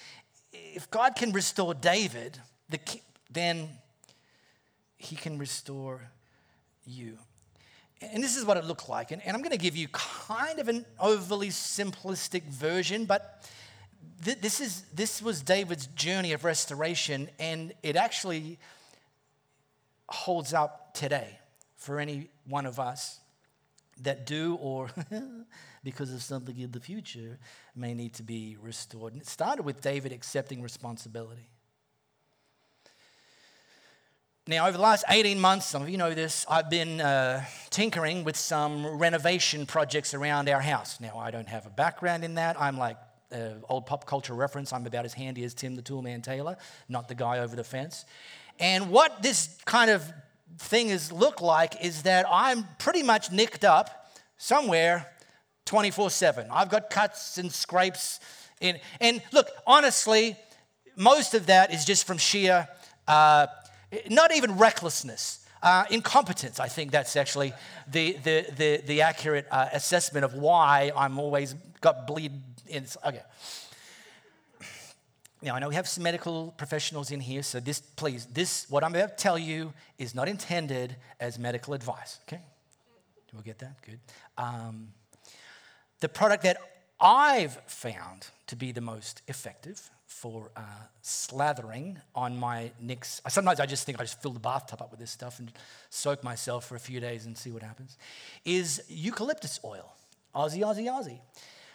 if 0.52 0.90
God 0.90 1.16
can 1.16 1.32
restore 1.32 1.72
David, 1.72 2.38
the, 2.68 2.78
then 3.30 3.70
he 5.04 5.16
can 5.16 5.38
restore 5.38 6.02
you. 6.84 7.18
And 8.00 8.22
this 8.22 8.36
is 8.36 8.44
what 8.44 8.56
it 8.56 8.64
looked 8.64 8.88
like. 8.88 9.12
And, 9.12 9.22
and 9.24 9.36
I'm 9.36 9.42
going 9.42 9.52
to 9.52 9.58
give 9.58 9.76
you 9.76 9.88
kind 9.88 10.58
of 10.58 10.68
an 10.68 10.84
overly 11.00 11.48
simplistic 11.48 12.42
version, 12.44 13.04
but 13.04 13.48
th- 14.24 14.40
this, 14.40 14.60
is, 14.60 14.82
this 14.92 15.22
was 15.22 15.42
David's 15.42 15.86
journey 15.88 16.32
of 16.32 16.44
restoration, 16.44 17.28
and 17.38 17.72
it 17.82 17.96
actually 17.96 18.58
holds 20.08 20.52
up 20.52 20.94
today 20.94 21.38
for 21.76 21.98
any 21.98 22.28
one 22.46 22.66
of 22.66 22.78
us 22.78 23.20
that 24.02 24.26
do 24.26 24.56
or 24.60 24.90
because 25.84 26.12
of 26.12 26.22
something 26.22 26.58
in 26.58 26.70
the 26.72 26.80
future 26.80 27.38
may 27.76 27.94
need 27.94 28.14
to 28.14 28.22
be 28.22 28.56
restored. 28.60 29.12
And 29.12 29.22
it 29.22 29.28
started 29.28 29.62
with 29.62 29.80
David 29.80 30.12
accepting 30.12 30.62
responsibility. 30.62 31.48
Now, 34.46 34.66
over 34.66 34.76
the 34.76 34.82
last 34.82 35.06
18 35.08 35.40
months, 35.40 35.64
some 35.64 35.80
of 35.80 35.88
you 35.88 35.96
know 35.96 36.12
this, 36.12 36.44
I've 36.50 36.68
been 36.68 37.00
uh, 37.00 37.46
tinkering 37.70 38.24
with 38.24 38.36
some 38.36 38.86
renovation 38.86 39.64
projects 39.64 40.12
around 40.12 40.50
our 40.50 40.60
house. 40.60 41.00
Now, 41.00 41.16
I 41.16 41.30
don't 41.30 41.48
have 41.48 41.64
a 41.64 41.70
background 41.70 42.24
in 42.24 42.34
that. 42.34 42.60
I'm 42.60 42.76
like 42.76 42.98
uh, 43.32 43.52
old 43.70 43.86
pop 43.86 44.04
culture 44.06 44.34
reference. 44.34 44.70
I'm 44.70 44.84
about 44.84 45.06
as 45.06 45.14
handy 45.14 45.44
as 45.44 45.54
Tim 45.54 45.76
the 45.76 45.80
Toolman 45.80 46.22
Taylor, 46.22 46.58
not 46.90 47.08
the 47.08 47.14
guy 47.14 47.38
over 47.38 47.56
the 47.56 47.64
fence. 47.64 48.04
And 48.60 48.90
what 48.90 49.22
this 49.22 49.56
kind 49.64 49.90
of 49.90 50.12
thing 50.58 50.90
is 50.90 51.10
look 51.10 51.40
like 51.40 51.82
is 51.82 52.02
that 52.02 52.26
I'm 52.30 52.66
pretty 52.78 53.02
much 53.02 53.32
nicked 53.32 53.64
up 53.64 54.12
somewhere 54.36 55.10
24 55.64 56.10
7. 56.10 56.48
I've 56.50 56.68
got 56.68 56.90
cuts 56.90 57.38
and 57.38 57.50
scrapes. 57.50 58.20
In, 58.60 58.78
and 59.00 59.22
look, 59.32 59.48
honestly, 59.66 60.36
most 60.96 61.32
of 61.32 61.46
that 61.46 61.72
is 61.72 61.86
just 61.86 62.06
from 62.06 62.18
sheer, 62.18 62.68
uh, 63.08 63.46
not 64.08 64.34
even 64.34 64.58
recklessness, 64.58 65.46
uh, 65.62 65.84
incompetence. 65.90 66.60
I 66.60 66.68
think 66.68 66.90
that's 66.90 67.16
actually 67.16 67.52
the, 67.90 68.12
the, 68.24 68.46
the, 68.56 68.82
the 68.86 69.02
accurate 69.02 69.46
uh, 69.50 69.68
assessment 69.72 70.24
of 70.24 70.34
why 70.34 70.92
I'm 70.96 71.18
always 71.18 71.54
got 71.80 72.06
bleed 72.06 72.32
in. 72.66 72.86
Okay. 73.06 73.22
Now, 75.42 75.54
I 75.54 75.58
know 75.58 75.68
we 75.68 75.74
have 75.74 75.86
some 75.86 76.02
medical 76.02 76.54
professionals 76.56 77.10
in 77.10 77.20
here, 77.20 77.42
so 77.42 77.60
this, 77.60 77.80
please, 77.80 78.26
this, 78.32 78.66
what 78.70 78.82
I'm 78.82 78.94
about 78.94 79.18
to 79.18 79.22
tell 79.22 79.38
you 79.38 79.74
is 79.98 80.14
not 80.14 80.26
intended 80.26 80.96
as 81.20 81.38
medical 81.38 81.74
advice, 81.74 82.18
okay? 82.26 82.40
Do 83.30 83.36
we 83.36 83.42
get 83.42 83.58
that? 83.58 83.76
Good. 83.82 84.00
Um, 84.38 84.88
the 86.00 86.08
product 86.08 86.44
that 86.44 86.56
I've 86.98 87.60
found 87.66 88.28
to 88.46 88.56
be 88.56 88.72
the 88.72 88.80
most 88.80 89.20
effective 89.28 89.90
for 90.14 90.50
uh, 90.56 90.60
slathering 91.02 91.96
on 92.14 92.36
my 92.36 92.70
nicks. 92.80 93.20
Sometimes 93.28 93.58
I 93.58 93.66
just 93.66 93.84
think 93.84 94.00
I 94.00 94.04
just 94.04 94.22
fill 94.22 94.30
the 94.30 94.40
bathtub 94.40 94.80
up 94.80 94.90
with 94.90 95.00
this 95.00 95.10
stuff 95.10 95.40
and 95.40 95.52
soak 95.90 96.22
myself 96.22 96.66
for 96.66 96.76
a 96.76 96.80
few 96.80 97.00
days 97.00 97.26
and 97.26 97.36
see 97.36 97.50
what 97.50 97.62
happens. 97.62 97.98
Is 98.44 98.82
eucalyptus 98.88 99.60
oil. 99.64 99.92
Aussie, 100.34 100.60
Aussie, 100.60 100.86
Aussie. 100.86 101.18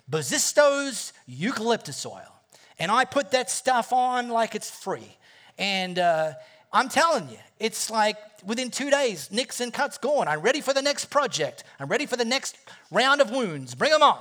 Bosisto's 0.10 1.14
eucalyptus 1.28 2.06
oil. 2.06 2.34
And 2.80 2.92
I 2.92 3.04
put 3.06 3.32
that 3.32 3.52
stuff 3.52 3.92
on 3.92 4.30
like 4.30 4.56
it's 4.56 4.72
free. 4.72 5.18
And 5.58 6.00
uh, 6.00 6.32
I'm 6.72 6.88
telling 6.88 7.30
you, 7.30 7.38
it's 7.60 7.92
like 7.92 8.18
within 8.46 8.72
two 8.72 8.90
days, 8.90 9.30
nicks 9.32 9.60
and 9.60 9.74
cuts 9.74 9.98
gone. 9.98 10.30
I'm 10.30 10.42
ready 10.42 10.62
for 10.62 10.74
the 10.74 10.82
next 10.82 11.06
project. 11.06 11.66
I'm 11.78 11.90
ready 11.90 12.06
for 12.06 12.16
the 12.16 12.26
next 12.26 12.58
round 12.90 13.20
of 13.20 13.32
wounds. 13.32 13.76
Bring 13.76 13.92
them 13.92 14.02
on. 14.02 14.20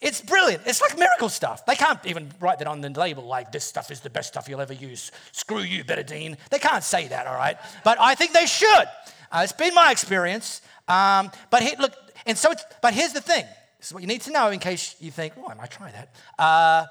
It's 0.00 0.20
brilliant. 0.20 0.62
It's 0.66 0.80
like 0.80 0.98
miracle 0.98 1.28
stuff. 1.28 1.64
They 1.64 1.76
can't 1.76 1.98
even 2.04 2.30
write 2.40 2.58
that 2.58 2.68
on 2.68 2.80
the 2.80 2.90
label 2.90 3.24
like 3.24 3.52
this 3.52 3.64
stuff 3.64 3.90
is 3.90 4.00
the 4.00 4.10
best 4.10 4.28
stuff 4.28 4.48
you'll 4.48 4.60
ever 4.60 4.74
use. 4.74 5.12
Screw 5.32 5.60
you, 5.60 5.82
Betadine. 5.84 6.36
They 6.50 6.58
can't 6.58 6.84
say 6.84 7.08
that, 7.08 7.26
all 7.26 7.36
right? 7.36 7.56
But 7.84 7.98
I 8.00 8.14
think 8.14 8.32
they 8.32 8.46
should. 8.46 8.88
Uh, 9.32 9.40
it's 9.42 9.52
been 9.52 9.74
my 9.74 9.90
experience. 9.90 10.60
Um, 10.88 11.30
but 11.50 11.62
he, 11.62 11.74
look, 11.76 11.94
and 12.26 12.36
so, 12.36 12.52
but 12.82 12.92
here's 12.92 13.12
the 13.12 13.20
thing 13.20 13.44
this 13.78 13.88
is 13.88 13.94
what 13.94 14.02
you 14.02 14.06
need 14.06 14.22
to 14.22 14.30
know 14.30 14.50
in 14.50 14.58
case 14.58 14.94
you 15.00 15.10
think, 15.10 15.34
oh, 15.38 15.48
I 15.48 15.54
might 15.54 15.70
try 15.70 15.90
that. 15.90 16.14
Uh, 16.38 16.86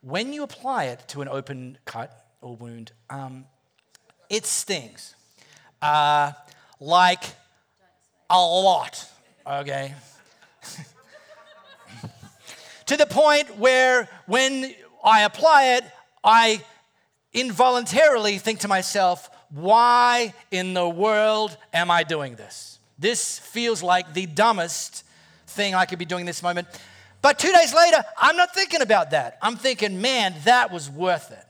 when 0.00 0.32
you 0.32 0.42
apply 0.42 0.84
it 0.84 1.04
to 1.08 1.22
an 1.22 1.28
open 1.28 1.78
cut 1.84 2.26
or 2.40 2.56
wound, 2.56 2.92
um, 3.10 3.44
it 4.30 4.46
stings. 4.46 5.14
Uh, 5.82 6.32
like 6.80 7.24
a 8.30 8.38
lot, 8.38 9.08
okay? 9.46 9.94
To 12.86 12.96
the 12.96 13.06
point 13.06 13.58
where 13.58 14.08
when 14.26 14.74
I 15.04 15.22
apply 15.22 15.76
it, 15.76 15.84
I 16.24 16.62
involuntarily 17.32 18.38
think 18.38 18.60
to 18.60 18.68
myself, 18.68 19.28
why 19.50 20.34
in 20.50 20.74
the 20.74 20.88
world 20.88 21.56
am 21.72 21.90
I 21.90 22.02
doing 22.02 22.36
this? 22.36 22.78
This 22.98 23.38
feels 23.38 23.82
like 23.82 24.14
the 24.14 24.26
dumbest 24.26 25.04
thing 25.46 25.74
I 25.74 25.84
could 25.84 25.98
be 25.98 26.04
doing 26.04 26.26
this 26.26 26.42
moment. 26.42 26.66
But 27.22 27.38
two 27.38 27.52
days 27.52 27.74
later, 27.74 28.04
I'm 28.18 28.36
not 28.36 28.54
thinking 28.54 28.82
about 28.82 29.10
that. 29.10 29.38
I'm 29.42 29.56
thinking, 29.56 30.00
man, 30.00 30.34
that 30.44 30.72
was 30.72 30.88
worth 30.88 31.30
it. 31.30 31.44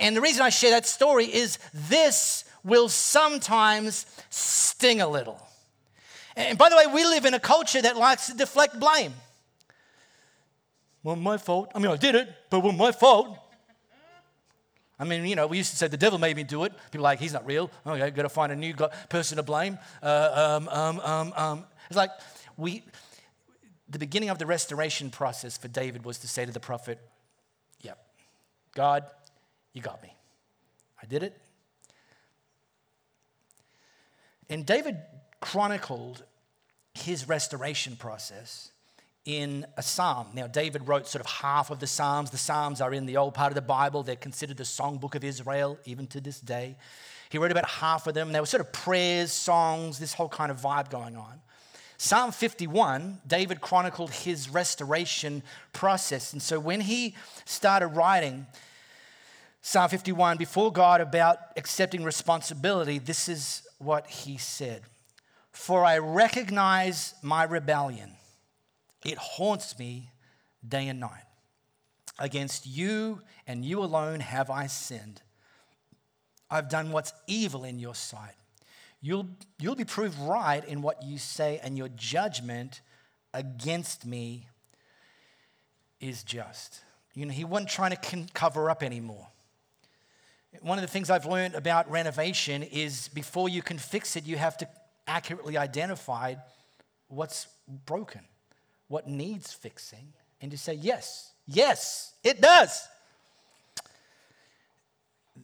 And 0.00 0.16
the 0.16 0.20
reason 0.20 0.42
I 0.42 0.50
share 0.50 0.70
that 0.70 0.86
story 0.86 1.26
is 1.26 1.58
this 1.72 2.44
will 2.64 2.88
sometimes 2.88 4.06
sting 4.30 5.00
a 5.00 5.08
little. 5.08 5.40
And 6.36 6.58
by 6.58 6.68
the 6.68 6.76
way, 6.76 6.86
we 6.86 7.04
live 7.04 7.24
in 7.24 7.34
a 7.34 7.40
culture 7.40 7.82
that 7.82 7.96
likes 7.96 8.28
to 8.28 8.34
deflect 8.34 8.78
blame. 8.78 9.14
Well, 11.08 11.16
my 11.16 11.38
fault. 11.38 11.72
I 11.74 11.78
mean, 11.78 11.90
I 11.90 11.96
did 11.96 12.14
it, 12.14 12.28
but 12.50 12.58
it 12.58 12.64
wasn't 12.64 12.80
my 12.80 12.92
fault. 12.92 13.38
I 14.98 15.04
mean, 15.04 15.24
you 15.24 15.36
know, 15.36 15.46
we 15.46 15.56
used 15.56 15.70
to 15.70 15.76
say 15.78 15.88
the 15.88 15.96
devil 15.96 16.18
made 16.18 16.36
me 16.36 16.42
do 16.42 16.64
it. 16.64 16.72
People 16.90 17.04
like, 17.04 17.18
he's 17.18 17.32
not 17.32 17.46
real. 17.46 17.70
Okay, 17.86 18.10
got 18.10 18.24
to 18.24 18.28
find 18.28 18.52
a 18.52 18.56
new 18.56 18.74
person 19.08 19.38
to 19.38 19.42
blame. 19.42 19.78
Uh, 20.02 20.58
um, 20.60 20.68
um, 20.68 21.00
um, 21.00 21.32
um. 21.34 21.64
It's 21.86 21.96
like, 21.96 22.10
we, 22.58 22.82
the 23.88 23.98
beginning 23.98 24.28
of 24.28 24.38
the 24.38 24.44
restoration 24.44 25.08
process 25.08 25.56
for 25.56 25.66
David 25.66 26.04
was 26.04 26.18
to 26.18 26.28
say 26.28 26.44
to 26.44 26.52
the 26.52 26.60
prophet, 26.60 26.98
Yep, 27.80 27.98
God, 28.74 29.06
you 29.72 29.80
got 29.80 30.02
me. 30.02 30.12
I 31.02 31.06
did 31.06 31.22
it. 31.22 31.40
And 34.50 34.66
David 34.66 34.98
chronicled 35.40 36.22
his 36.92 37.26
restoration 37.26 37.96
process 37.96 38.72
in 39.24 39.66
a 39.76 39.82
psalm. 39.82 40.28
Now, 40.34 40.46
David 40.46 40.88
wrote 40.88 41.06
sort 41.06 41.24
of 41.24 41.30
half 41.30 41.70
of 41.70 41.80
the 41.80 41.86
Psalms. 41.86 42.30
The 42.30 42.38
Psalms 42.38 42.80
are 42.80 42.94
in 42.94 43.06
the 43.06 43.16
old 43.16 43.34
part 43.34 43.50
of 43.50 43.54
the 43.54 43.62
Bible, 43.62 44.02
they're 44.02 44.16
considered 44.16 44.56
the 44.56 44.64
songbook 44.64 45.14
of 45.14 45.24
Israel, 45.24 45.78
even 45.84 46.06
to 46.08 46.20
this 46.20 46.40
day. 46.40 46.76
He 47.30 47.38
wrote 47.38 47.50
about 47.50 47.68
half 47.68 48.06
of 48.06 48.14
them. 48.14 48.32
They 48.32 48.40
were 48.40 48.46
sort 48.46 48.62
of 48.62 48.72
prayers, 48.72 49.32
songs, 49.32 49.98
this 49.98 50.14
whole 50.14 50.28
kind 50.28 50.50
of 50.50 50.60
vibe 50.60 50.90
going 50.90 51.16
on. 51.16 51.40
Psalm 51.98 52.30
51, 52.30 53.18
David 53.26 53.60
chronicled 53.60 54.12
his 54.12 54.48
restoration 54.48 55.42
process. 55.72 56.32
And 56.32 56.40
so 56.40 56.60
when 56.60 56.80
he 56.80 57.16
started 57.44 57.88
writing 57.88 58.46
Psalm 59.62 59.90
51 59.90 60.36
before 60.36 60.72
God 60.72 61.00
about 61.00 61.38
accepting 61.56 62.04
responsibility, 62.04 62.98
this 62.98 63.28
is 63.28 63.62
what 63.78 64.06
he 64.06 64.38
said 64.38 64.82
For 65.50 65.84
I 65.84 65.98
recognize 65.98 67.14
my 67.20 67.42
rebellion, 67.42 68.12
it 69.04 69.18
haunts 69.18 69.78
me 69.78 70.10
day 70.66 70.88
and 70.88 71.00
night. 71.00 71.24
Against 72.18 72.66
you 72.66 73.22
and 73.46 73.64
you 73.64 73.82
alone 73.82 74.20
have 74.20 74.50
I 74.50 74.66
sinned. 74.66 75.22
I've 76.50 76.68
done 76.68 76.90
what's 76.90 77.12
evil 77.26 77.64
in 77.64 77.78
your 77.78 77.94
sight 77.94 78.34
You'll, 79.00 79.28
you'll 79.60 79.76
be 79.76 79.84
proved 79.84 80.18
right 80.18 80.64
in 80.64 80.82
what 80.82 81.02
you 81.02 81.18
say, 81.18 81.60
and 81.62 81.78
your 81.78 81.88
judgment 81.88 82.80
against 83.32 84.04
me 84.04 84.48
is 86.00 86.24
just. 86.24 86.80
You 87.14 87.26
know, 87.26 87.32
he 87.32 87.44
wasn't 87.44 87.70
trying 87.70 87.92
to 87.92 88.26
cover 88.34 88.70
up 88.70 88.82
anymore. 88.82 89.28
One 90.62 90.78
of 90.78 90.82
the 90.82 90.88
things 90.88 91.10
I've 91.10 91.26
learned 91.26 91.54
about 91.54 91.88
renovation 91.90 92.62
is 92.62 93.08
before 93.08 93.48
you 93.48 93.62
can 93.62 93.78
fix 93.78 94.16
it, 94.16 94.24
you 94.24 94.36
have 94.36 94.56
to 94.58 94.68
accurately 95.06 95.56
identify 95.56 96.34
what's 97.06 97.46
broken, 97.86 98.22
what 98.88 99.06
needs 99.06 99.52
fixing, 99.52 100.12
and 100.40 100.50
to 100.50 100.58
say, 100.58 100.74
yes, 100.74 101.32
yes, 101.46 102.14
it 102.24 102.40
does. 102.40 102.88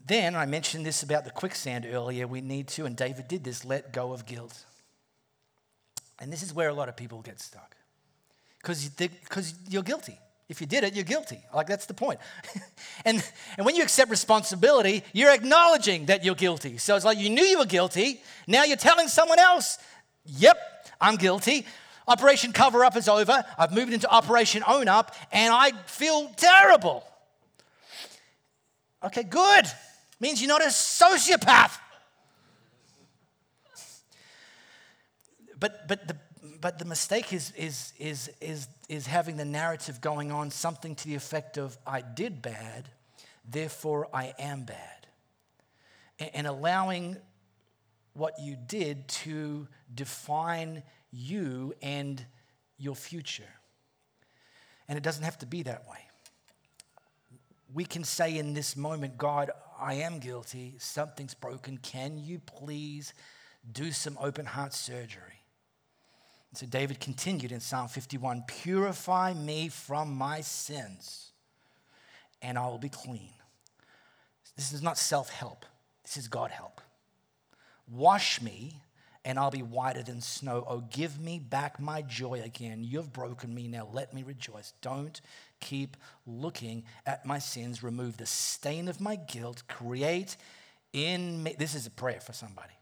Then 0.07 0.35
I 0.35 0.47
mentioned 0.47 0.85
this 0.85 1.03
about 1.03 1.25
the 1.25 1.31
quicksand 1.31 1.87
earlier. 1.91 2.27
We 2.27 2.41
need 2.41 2.69
to, 2.69 2.85
and 2.85 2.97
David 2.97 3.29
did 3.29 3.45
this, 3.45 3.65
let 3.65 3.93
go 3.93 4.13
of 4.13 4.27
guilt. 4.27 4.65
And 6.19 6.33
this 6.33 6.43
is 6.43 6.53
where 6.53 6.69
a 6.69 6.75
lot 6.75 6.89
of 6.89 6.97
people 6.97 7.23
get 7.23 7.41
stuck 7.41 7.77
because 8.61 9.55
you're 9.69 9.83
guilty. 9.83 10.19
If 10.49 10.61
you 10.61 10.67
did 10.67 10.85
it, 10.85 10.95
you're 10.95 11.05
guilty. 11.05 11.41
Like, 11.55 11.67
that's 11.67 11.87
the 11.87 11.95
point. 11.95 12.21
and, 13.05 13.23
and 13.57 13.65
when 13.65 13.77
you 13.77 13.83
accept 13.83 14.11
responsibility, 14.11 15.03
you're 15.13 15.31
acknowledging 15.33 16.07
that 16.07 16.25
you're 16.25 16.35
guilty. 16.35 16.77
So 16.77 16.97
it's 16.97 17.05
like 17.05 17.19
you 17.19 17.31
knew 17.31 17.45
you 17.45 17.59
were 17.59 17.67
guilty. 17.67 18.21
Now 18.47 18.65
you're 18.65 18.77
telling 18.77 19.09
someone 19.09 19.39
else, 19.39 19.79
yep, 20.27 20.59
I'm 21.01 21.17
guilty. 21.17 21.67
Operation 22.07 22.53
Cover 22.53 22.85
Up 22.85 22.97
is 22.97 23.09
over. 23.09 23.45
I've 23.59 23.73
moved 23.73 23.93
into 23.93 24.11
Operation 24.11 24.63
Own 24.67 24.89
Up, 24.89 25.15
and 25.33 25.53
I 25.53 25.73
feel 25.87 26.31
terrible. 26.37 27.05
Okay, 29.03 29.23
good. 29.23 29.65
Means 30.21 30.41
you're 30.41 30.49
not 30.49 30.63
a 30.63 30.69
sociopath. 30.69 31.79
But, 35.59 35.89
but, 35.89 36.09
the, 36.09 36.17
but 36.61 36.79
the 36.79 36.85
mistake 36.85 37.33
is, 37.33 37.53
is, 37.57 37.93
is, 37.99 38.31
is, 38.41 38.69
is 38.89 39.07
having 39.07 39.37
the 39.37 39.45
narrative 39.45 40.01
going 40.01 40.31
on 40.31 40.51
something 40.51 40.95
to 40.95 41.07
the 41.07 41.15
effect 41.15 41.57
of, 41.57 41.79
I 41.87 42.03
did 42.03 42.43
bad, 42.43 42.89
therefore 43.49 44.09
I 44.13 44.35
am 44.39 44.65
bad. 44.65 45.07
And, 46.19 46.31
and 46.35 46.47
allowing 46.47 47.17
what 48.13 48.35
you 48.41 48.57
did 48.57 49.09
to 49.09 49.67
define 49.95 50.83
you 51.15 51.75
and 51.83 52.25
your 52.79 52.97
future. 52.97 53.45
And 54.89 54.99
it 54.99 55.03
doesn't 55.05 55.25
have 55.25 55.39
to 55.39 55.47
be 55.47 55.63
that 55.63 55.87
way 55.89 55.99
we 57.75 57.85
can 57.85 58.05
say 58.05 58.39
in 58.39 58.55
this 58.55 58.77
moment, 58.77 59.19
God, 59.19 59.51
I 59.79 59.95
am 59.95 60.21
guilty. 60.21 60.77
Something's 60.79 61.35
broken. 61.35 61.77
Can 61.79 62.17
you 62.17 62.39
please 62.39 63.13
do 63.71 63.91
some 63.91 64.17
open 64.21 64.47
heart 64.47 64.73
surgery? 64.73 65.43
And 66.51 66.59
so 66.59 66.67
David 66.67 67.01
continued 67.01 67.51
in 67.51 67.59
Psalm 67.59 67.89
51 67.89 68.45
Purify 68.47 69.35
me 69.35 69.69
from 69.69 70.15
my 70.15 70.41
sins, 70.41 71.33
and 72.41 72.57
I 72.57 72.67
will 72.69 72.79
be 72.79 72.89
clean. 72.89 73.33
This 74.55 74.73
is 74.73 74.81
not 74.81 74.97
self 74.97 75.31
help, 75.31 75.67
this 76.05 76.17
is 76.17 76.29
God 76.29 76.53
help. 76.53 76.81
Wash 77.91 78.41
me, 78.41 78.81
and 79.25 79.39
I'll 79.39 79.51
be 79.51 79.63
whiter 79.63 80.03
than 80.03 80.21
snow. 80.21 80.65
Oh, 80.69 80.81
give 80.81 81.19
me 81.19 81.39
back 81.39 81.81
my 81.81 82.03
joy 82.03 82.43
again. 82.45 82.85
You've 82.85 83.13
broken 83.13 83.55
me, 83.55 83.69
now 83.69 83.89
let 83.93 84.13
me 84.13 84.23
rejoice. 84.23 84.75
Don't 84.83 85.21
keep 85.61 85.97
looking 86.27 86.85
at 87.07 87.25
my 87.25 87.39
sins. 87.39 87.83
Remove 87.83 88.17
the 88.19 88.27
stain 88.27 88.89
of 88.89 89.01
my 89.01 89.17
guilt. 89.17 89.63
Create 89.69 90.37
in 90.93 91.43
me. 91.43 91.55
This 91.59 91.75
is 91.75 91.87
a 91.87 91.91
prayer 91.91 92.21
for 92.21 92.33
somebody. 92.33 92.75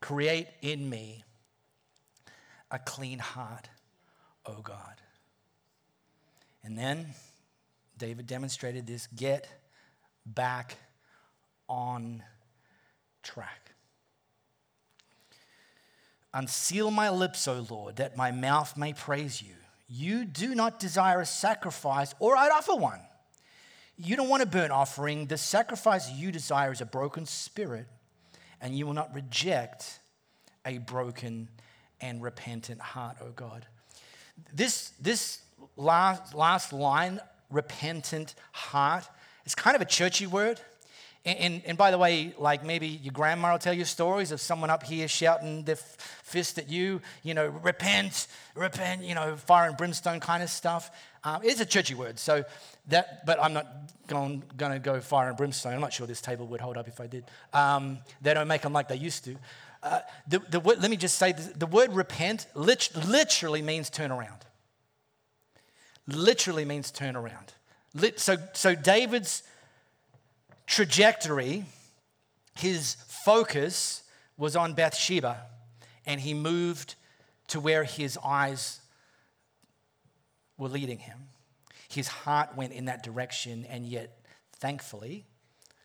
Create 0.00 0.48
in 0.60 0.88
me 0.88 1.24
a 2.70 2.78
clean 2.78 3.20
heart, 3.20 3.68
oh 4.46 4.60
God. 4.62 5.00
And 6.64 6.76
then 6.76 7.06
David 7.96 8.26
demonstrated 8.26 8.86
this 8.86 9.06
get 9.06 9.46
back 10.26 10.76
on 11.68 12.22
track. 13.22 13.63
Unseal 16.34 16.90
my 16.90 17.10
lips, 17.10 17.46
O 17.46 17.64
Lord, 17.70 17.96
that 17.96 18.16
my 18.16 18.32
mouth 18.32 18.76
may 18.76 18.92
praise 18.92 19.40
you. 19.40 19.54
You 19.88 20.24
do 20.24 20.54
not 20.54 20.80
desire 20.80 21.20
a 21.20 21.26
sacrifice, 21.26 22.12
or 22.18 22.36
I'd 22.36 22.50
offer 22.50 22.74
one. 22.74 23.00
You 23.96 24.16
don't 24.16 24.28
want 24.28 24.42
a 24.42 24.46
burnt 24.46 24.72
offering. 24.72 25.26
The 25.26 25.38
sacrifice 25.38 26.10
you 26.10 26.32
desire 26.32 26.72
is 26.72 26.80
a 26.80 26.86
broken 26.86 27.24
spirit, 27.24 27.86
and 28.60 28.76
you 28.76 28.84
will 28.84 28.94
not 28.94 29.14
reject 29.14 30.00
a 30.66 30.78
broken 30.78 31.48
and 32.00 32.20
repentant 32.20 32.80
heart, 32.80 33.18
O 33.20 33.30
God. 33.30 33.64
This, 34.52 34.92
this 35.00 35.40
last, 35.76 36.34
last 36.34 36.72
line, 36.72 37.20
repentant 37.48 38.34
heart, 38.50 39.08
is 39.46 39.54
kind 39.54 39.76
of 39.76 39.82
a 39.82 39.86
churchy 39.86 40.26
word. 40.26 40.60
And, 41.26 41.62
and, 41.64 41.78
by 41.78 41.90
the 41.90 41.96
way, 41.96 42.34
like 42.38 42.66
maybe 42.66 42.86
your 42.86 43.12
grandma 43.12 43.52
will 43.52 43.58
tell 43.58 43.72
you 43.72 43.86
stories 43.86 44.30
of 44.30 44.42
someone 44.42 44.68
up 44.68 44.82
here 44.82 45.08
shouting 45.08 45.62
their 45.62 45.76
fist 45.76 46.58
at 46.58 46.68
you, 46.68 47.00
you 47.22 47.32
know, 47.32 47.46
repent, 47.46 48.26
repent, 48.54 49.02
you 49.04 49.14
know, 49.14 49.34
fire 49.36 49.66
and 49.66 49.74
brimstone 49.74 50.20
kind 50.20 50.42
of 50.42 50.50
stuff. 50.50 50.90
Um, 51.24 51.40
it's 51.42 51.60
a 51.60 51.64
churchy 51.64 51.94
word, 51.94 52.18
so 52.18 52.44
that, 52.88 53.24
but 53.24 53.42
I'm 53.42 53.54
not 53.54 53.66
going, 54.06 54.42
to 54.58 54.78
go 54.78 55.00
fire 55.00 55.28
and 55.28 55.36
brimstone. 55.36 55.72
I'm 55.72 55.80
not 55.80 55.94
sure 55.94 56.06
this 56.06 56.20
table 56.20 56.46
would 56.48 56.60
hold 56.60 56.76
up 56.76 56.88
if 56.88 57.00
I 57.00 57.06
did. 57.06 57.24
Um, 57.54 58.00
they 58.20 58.34
don't 58.34 58.48
make 58.48 58.60
them 58.60 58.74
like 58.74 58.88
they 58.88 58.96
used 58.96 59.24
to. 59.24 59.36
Uh, 59.82 60.00
the, 60.28 60.40
the, 60.50 60.60
let 60.60 60.90
me 60.90 60.98
just 60.98 61.18
say 61.18 61.32
the, 61.32 61.58
the 61.58 61.66
word 61.66 61.94
repent 61.94 62.46
lit, 62.54 62.90
literally 63.08 63.62
means 63.62 63.88
turn 63.88 64.12
around. 64.12 64.44
Literally 66.06 66.66
means 66.66 66.90
turn 66.90 67.16
around. 67.16 67.54
Lit, 67.94 68.20
so, 68.20 68.36
so 68.52 68.74
David's 68.74 69.42
trajectory, 70.66 71.64
his 72.56 72.96
focus 73.24 74.02
was 74.36 74.56
on 74.56 74.74
Bathsheba, 74.74 75.42
and 76.06 76.20
he 76.20 76.34
moved 76.34 76.94
to 77.48 77.60
where 77.60 77.84
his 77.84 78.18
eyes 78.24 78.80
were 80.56 80.68
leading 80.68 80.98
him. 80.98 81.18
His 81.88 82.08
heart 82.08 82.56
went 82.56 82.72
in 82.72 82.86
that 82.86 83.02
direction, 83.02 83.66
and 83.68 83.86
yet, 83.86 84.18
thankfully, 84.52 85.24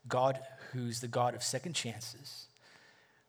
God, 0.08 0.40
who's 0.72 1.00
the 1.00 1.08
God 1.08 1.34
of 1.34 1.42
second 1.42 1.74
chances, 1.74 2.46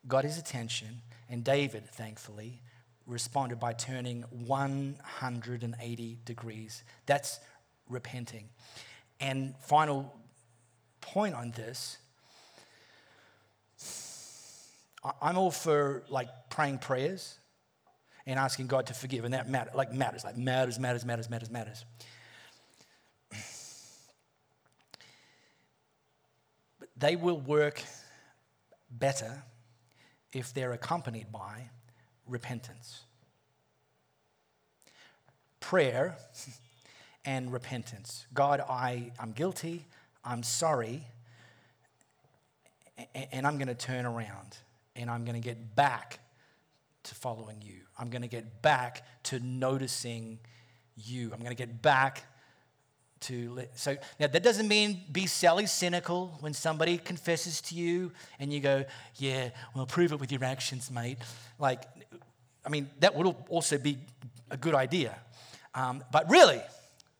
got 0.07 0.23
his 0.23 0.37
attention, 0.37 1.01
and 1.29 1.43
David, 1.43 1.87
thankfully, 1.87 2.61
responded 3.05 3.59
by 3.59 3.73
turning 3.73 4.23
180 4.45 6.17
degrees. 6.25 6.83
That's 7.05 7.39
repenting. 7.89 8.49
And 9.19 9.55
final 9.59 10.13
point 11.01 11.35
on 11.35 11.51
this 11.51 11.97
I'm 15.21 15.37
all 15.37 15.51
for 15.51 16.03
like 16.09 16.27
praying 16.49 16.77
prayers 16.77 17.37
and 18.27 18.37
asking 18.37 18.67
God 18.67 18.87
to 18.87 18.93
forgive, 18.93 19.25
and 19.25 19.33
that 19.33 19.49
matter, 19.49 19.71
like 19.73 19.91
matters, 19.91 20.23
like 20.23 20.37
matters, 20.37 20.77
matters, 20.77 21.03
matters, 21.05 21.29
matters, 21.29 21.49
matters. 21.49 21.85
But 26.79 26.89
they 26.95 27.15
will 27.15 27.39
work 27.39 27.81
better 28.91 29.41
if 30.33 30.53
they're 30.53 30.73
accompanied 30.73 31.31
by 31.31 31.69
repentance. 32.27 33.01
Prayer 35.59 36.15
and 37.25 37.51
repentance. 37.51 38.27
God, 38.35 38.61
I, 38.69 39.11
I'm 39.19 39.31
guilty. 39.31 39.85
I'm 40.23 40.43
sorry, 40.43 41.03
and 43.31 43.47
I'm 43.47 43.57
going 43.57 43.67
to 43.67 43.75
turn 43.75 44.05
around 44.05 44.57
and 44.95 45.09
I'm 45.09 45.25
going 45.25 45.39
to 45.39 45.45
get 45.45 45.75
back 45.75 46.19
to 47.03 47.15
following 47.15 47.61
you. 47.61 47.77
I'm 47.97 48.09
going 48.09 48.21
to 48.21 48.27
get 48.27 48.61
back 48.61 49.05
to 49.23 49.39
noticing 49.39 50.39
you. 50.95 51.31
I'm 51.33 51.39
going 51.39 51.49
to 51.49 51.55
get 51.55 51.81
back 51.81 52.23
to 53.21 53.65
so 53.75 53.95
now 54.19 54.27
that 54.27 54.41
doesn't 54.41 54.67
mean 54.67 55.01
be 55.11 55.27
Sally 55.27 55.67
cynical 55.67 56.35
when 56.39 56.53
somebody 56.53 56.97
confesses 56.97 57.61
to 57.61 57.75
you 57.75 58.11
and 58.39 58.51
you 58.51 58.59
go, 58.59 58.83
yeah, 59.17 59.49
well, 59.75 59.85
prove 59.85 60.11
it 60.11 60.19
with 60.19 60.31
your 60.31 60.43
actions, 60.43 60.89
mate. 60.89 61.19
Like, 61.59 61.83
I 62.65 62.69
mean, 62.69 62.89
that 62.99 63.15
would 63.15 63.35
also 63.49 63.77
be 63.77 63.99
a 64.49 64.57
good 64.57 64.73
idea. 64.73 65.17
Um, 65.75 66.03
but 66.11 66.29
really, 66.29 66.61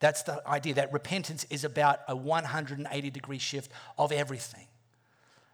that's 0.02 0.24
the 0.24 0.46
idea 0.48 0.74
that 0.74 0.92
repentance 0.92 1.46
is 1.50 1.64
about 1.64 2.00
a 2.08 2.16
180 2.16 3.10
degree 3.12 3.38
shift 3.38 3.72
of 3.98 4.12
everything 4.12 4.68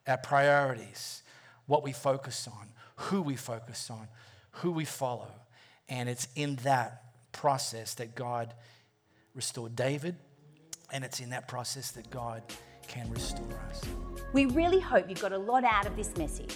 our 0.08 0.18
priorities, 0.18 1.22
what 1.66 1.84
we 1.84 1.92
focus 1.92 2.48
on, 2.48 2.70
who 2.96 3.22
we 3.22 3.36
focus 3.36 3.90
on, 3.90 4.08
who 4.52 4.72
we 4.72 4.86
follow. 4.86 5.30
And 5.90 6.08
it's 6.08 6.30
in 6.34 6.56
that 6.64 7.04
process 7.34 7.94
that 7.96 8.16
God 8.16 8.54
restored 9.36 9.76
David, 9.76 10.16
and 10.94 11.04
it's 11.04 11.20
in 11.20 11.32
that 11.32 11.50
process 11.50 11.92
that 11.92 12.10
God 12.10 12.42
can 12.88 13.12
restore 13.12 13.60
us. 13.70 13.82
We 14.32 14.46
really 14.46 14.80
hope 14.80 15.10
you 15.10 15.16
got 15.16 15.34
a 15.34 15.38
lot 15.38 15.66
out 15.66 15.86
of 15.86 15.98
this 15.98 16.16
message. 16.16 16.56